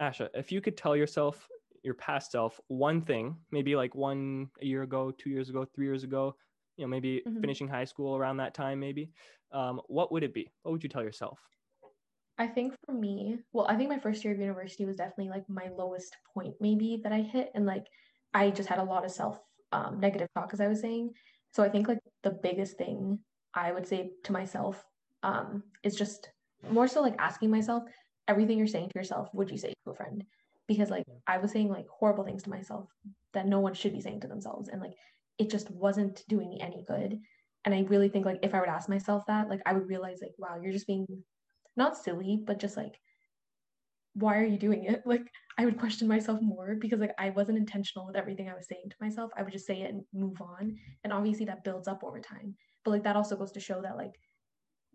[0.00, 1.48] Asha, if you could tell yourself,
[1.82, 5.86] your past self, one thing, maybe like one a year ago, two years ago, three
[5.86, 6.36] years ago,
[6.76, 7.40] you know, maybe Mhm.
[7.40, 9.10] finishing high school around that time, maybe,
[9.52, 10.50] um, what would it be?
[10.62, 11.38] What would you tell yourself?
[12.38, 15.48] I think for me, well, I think my first year of university was definitely like
[15.48, 17.50] my lowest point, maybe that I hit.
[17.54, 17.86] And like
[18.34, 19.40] I just had a lot of self
[19.72, 21.14] um, negative talk, as I was saying.
[21.52, 23.20] So I think like the biggest thing
[23.54, 24.84] I would say to myself
[25.22, 26.30] um, is just
[26.68, 27.84] more so like asking myself
[28.28, 30.24] everything you're saying to yourself, would you say to a friend?
[30.68, 32.88] Because like I was saying like horrible things to myself
[33.32, 34.68] that no one should be saying to themselves.
[34.68, 34.94] And like
[35.38, 37.18] it just wasn't doing me any good.
[37.64, 40.20] And I really think like if I would ask myself that, like I would realize
[40.22, 41.06] like, wow, you're just being
[41.76, 42.98] not silly, but just like,
[44.14, 45.02] why are you doing it?
[45.06, 45.26] Like,
[45.58, 48.90] I would question myself more because like I wasn't intentional with everything I was saying
[48.90, 49.30] to myself.
[49.36, 50.76] I would just say it and move on.
[51.04, 52.54] And obviously that builds up over time.
[52.84, 54.14] But like that also goes to show that like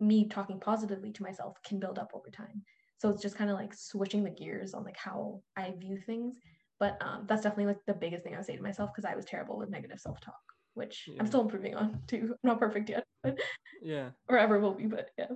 [0.00, 2.62] me talking positively to myself can build up over time.
[2.98, 6.38] So it's just kind of like switching the gears on like how I view things.
[6.78, 9.14] But um, that's definitely like the biggest thing I would say to myself because I
[9.16, 10.40] was terrible with negative self-talk,
[10.74, 11.20] which Yeah.
[11.20, 12.34] I'm still improving on too.
[12.42, 13.38] I'm not perfect yet, but
[13.80, 14.12] Yeah.
[14.28, 15.28] or ever will be, but yeah.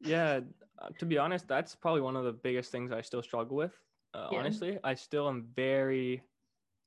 [0.00, 0.40] Yeah.
[0.78, 3.78] uh, To be honest, that's probably one of the biggest things I still struggle with.
[4.14, 4.38] Uh, Yeah.
[4.38, 6.22] Honestly, I still am very,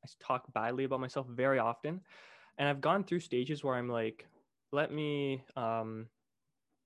[0.04, 2.04] I talk badly about myself very often.
[2.58, 4.28] And I've gone through stages where I'm like,
[4.72, 6.10] let me, um,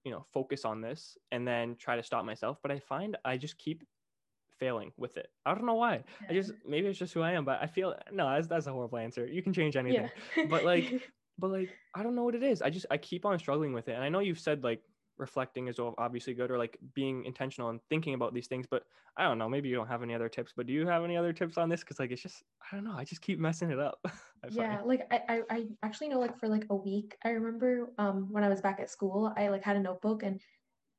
[0.04, 2.58] you know, focus on this and then try to stop myself.
[2.62, 3.84] But I find I just keep
[4.60, 5.30] failing with it.
[5.46, 6.04] I don't know why.
[6.30, 8.74] I just, maybe it's just who I am, but I feel, no, that's, that's a
[8.74, 9.26] horrible answer.
[9.26, 10.10] You can change anything.
[10.36, 10.46] yeah.
[10.50, 13.40] but, like, but like i don't know what it is i just i keep on
[13.40, 14.82] struggling with it and i know you've said like
[15.20, 18.84] reflecting is obviously good or like being intentional and thinking about these things but
[19.18, 21.18] i don't know maybe you don't have any other tips but do you have any
[21.18, 21.82] other tips on this?
[21.82, 24.00] Because like it's just i don't know i just keep messing it up.
[24.52, 24.88] Yeah find.
[24.88, 28.44] like I, I i actually know like for like a week i remember um when
[28.44, 30.40] i was back at school i like had a notebook and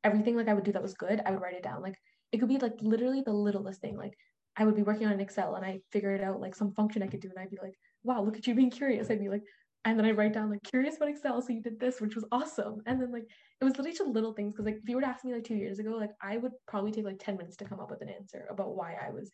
[0.04, 1.80] everything like i would do that was good i would write it down.
[1.80, 1.96] Like
[2.32, 4.12] it could be like literally the littlest thing like
[4.56, 7.06] i would be working on an excel and i figured out like some function i
[7.06, 9.10] could do and i'd be like wow look at you being curious.
[9.10, 9.42] I'd be like
[9.84, 12.24] and then i write down like curious about excel so you did this which was
[12.32, 12.80] awesome.
[12.86, 13.24] And then like
[13.60, 15.44] it was literally just little things because like if you were to ask me like
[15.44, 18.02] two years ago like i would probably take like 10 minutes to come up with
[18.02, 19.30] an answer about why i was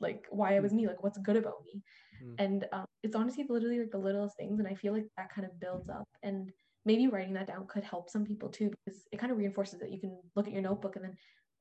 [0.00, 1.82] like why i was me like what's good about me.
[2.22, 2.34] Mm.
[2.38, 5.46] and um, it's honestly literally like the littlest things and i feel like that kind
[5.46, 6.08] of builds up.
[6.22, 6.50] And
[6.84, 9.90] maybe writing that down could help some people too because it kind of reinforces that
[9.90, 11.16] you can look at your notebook and then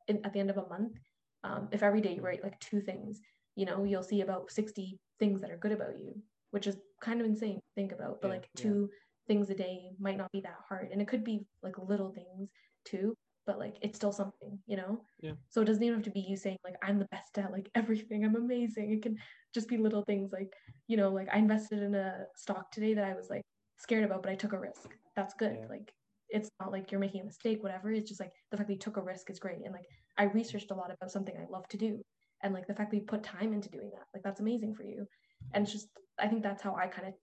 [0.08, 0.98] in, at the end of a month
[1.44, 3.22] um, if every day you write like two things
[3.56, 6.22] you know you'll see about 60 things that are good about you
[6.54, 8.64] which is kind of insane to think about but Yeah, like yeah.
[8.64, 8.90] two
[9.28, 12.50] things a day might not be that hard and it could be like little things
[12.86, 13.16] too
[13.48, 15.02] but like it's still something you know?
[15.22, 15.34] Yeah.
[15.50, 17.70] so it doesn't even have to be you saying like i'm the best at like
[17.76, 18.24] everything.
[18.24, 18.92] I'm amazing.
[18.92, 19.18] It can
[19.54, 20.52] just be little things like
[20.88, 23.44] you know like i invested in a stock today that i was like
[23.80, 24.90] scared about but i took a risk.
[25.16, 25.58] That's good.
[25.60, 25.68] Yeah.
[25.76, 25.92] like
[26.30, 27.92] it's not like you're making a mistake whatever.
[27.92, 30.24] It's just like the fact that you took a risk is great and like i
[30.40, 31.92] researched a lot about something i love to do
[32.44, 34.84] and like the fact that you put time into doing that like that's amazing for
[34.84, 35.06] you.
[35.54, 35.90] And it's just
[36.20, 37.14] i think that's how i kind of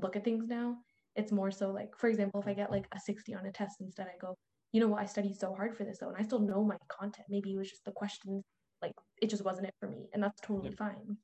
[0.00, 0.76] look at things now.
[1.16, 3.80] It's more so like for example if i get like a 60 on a test
[3.80, 4.34] instead i go
[4.72, 5.02] you know what?
[5.02, 7.26] I studied so hard for this though and i still know my content.
[7.28, 8.44] Maybe it was just the questions
[8.80, 11.16] like it just wasn't it for me and that's totally fine.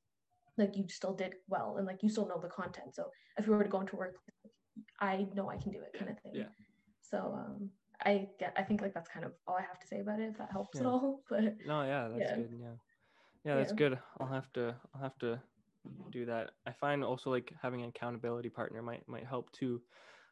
[0.58, 3.04] Like you still did well and like you still know the content so
[3.38, 4.16] if you were to go into work
[5.00, 6.34] i know i can do it kind of thing.
[6.34, 6.48] Yeah.
[7.00, 7.70] so um
[8.04, 10.28] i get i think like that's kind of all i have to say about it
[10.32, 12.36] if that helps at all but no yeah that's Yeah.
[12.36, 12.76] good yeah.
[13.44, 13.76] Yeah that's Yeah.
[13.82, 13.98] good.
[14.18, 15.40] I'll have to i'll have to
[16.10, 16.50] do that.
[16.66, 19.80] I find also like having an accountability partner might might help too.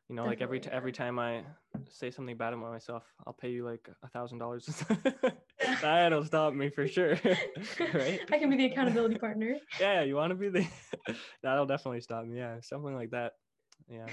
[0.08, 1.42] You know like every t- Definitely, every time i
[1.88, 4.84] say something bad about myself i'll pay you like a thousand dollars.
[5.80, 7.16] That'll stop me for sure
[7.94, 8.20] right?
[8.30, 9.56] I can be the accountability partner.
[9.80, 10.66] Yeah you want to be the
[11.42, 13.32] that'll definitely stop me yeah something like that.
[13.88, 14.06] Yeah.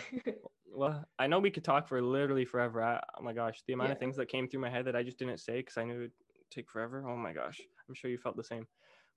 [0.73, 2.81] Well i know we could talk for literally forever.
[2.81, 5.03] I, oh my gosh the amount of things that came through my head that i
[5.03, 6.11] just didn't say because i knew it would
[6.49, 7.03] take forever.
[7.05, 8.65] Oh my gosh i'm sure you felt the same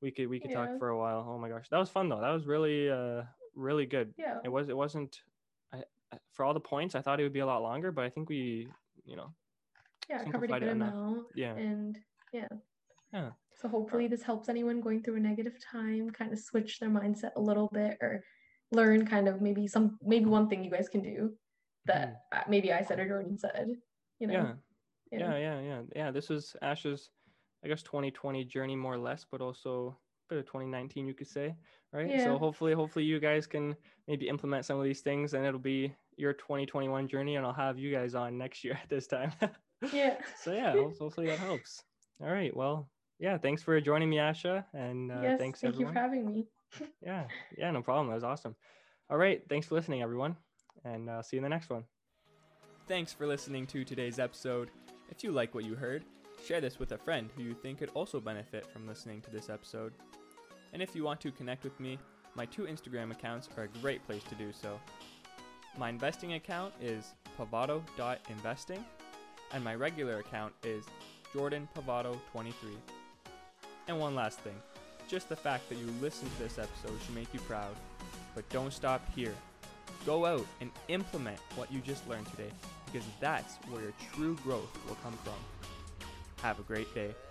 [0.05, 0.67] we could we could Yeah.
[0.67, 1.27] talk for a while.
[1.29, 1.69] Oh my gosh.
[1.71, 2.21] That was fun though.
[2.21, 3.23] That was really uh
[3.55, 4.15] really good.
[4.17, 4.39] Yeah.
[4.45, 5.13] It was it wasn't
[6.15, 8.11] I, for all the points i thought it would be a lot longer but i
[8.11, 8.69] think we
[9.05, 9.29] you know
[10.09, 10.93] yeah covered a good enough.
[10.93, 11.55] amount yeah.
[11.55, 11.99] and
[12.33, 12.49] yeah.
[13.13, 13.31] Yeah.
[13.61, 17.31] so hopefully this helps anyone going through a negative time kind of switch their mindset
[17.37, 18.23] a little bit or
[18.73, 21.33] learn kind of maybe some maybe one thing you guys can do
[21.87, 23.69] that uh, maybe i said or jordan said
[24.19, 24.41] you know?
[24.41, 24.53] Hmm.
[25.13, 25.19] yeah.
[25.19, 25.81] Yeah yeah yeah.
[25.95, 27.11] Yeah this was ash's
[27.65, 29.97] i guess 2020 journey more or less but also
[30.31, 31.55] a bit of 2019 you could say
[31.93, 32.25] right Yeah.
[32.25, 33.75] so hopefully hopefully you guys can
[34.09, 37.79] maybe implement some of these things and it'll be your 2021 journey and i'll have
[37.79, 39.33] you guys on next year at this time
[39.93, 41.83] yeah so yeah hopefully that helps
[42.23, 42.89] all right well
[43.19, 46.27] yeah thanks for joining me asha and uh, yes thanks thank everyone you for having
[46.27, 46.47] me
[47.03, 47.25] yeah,
[47.57, 48.09] yeah, no problem.
[48.09, 48.57] That was awesome.
[49.11, 50.37] All right, thanks for listening, everyone,
[50.85, 51.85] and uh, see you in the next one.
[52.89, 54.71] Thanks for listening to today's episode.
[55.09, 56.05] If you like what you heard,
[56.45, 59.49] share this with a friend who you think could also benefit from listening to this
[59.49, 59.95] episode.
[60.73, 61.99] And if you want to connect with me,
[62.35, 64.79] my two Instagram accounts are a great place to do so.
[65.79, 68.85] My investing account is pavato.investing,
[69.53, 70.85] and my regular account is
[71.35, 72.53] jordanpavato23.
[73.89, 74.55] And one last thing
[75.07, 77.75] just the fact that you listened to this episode should make you proud.
[78.35, 79.35] But don't stop here.
[80.07, 82.51] Go out and implement what you just learned today
[82.87, 85.54] because that's where your true growth will come from.
[86.43, 87.24] Have a great day.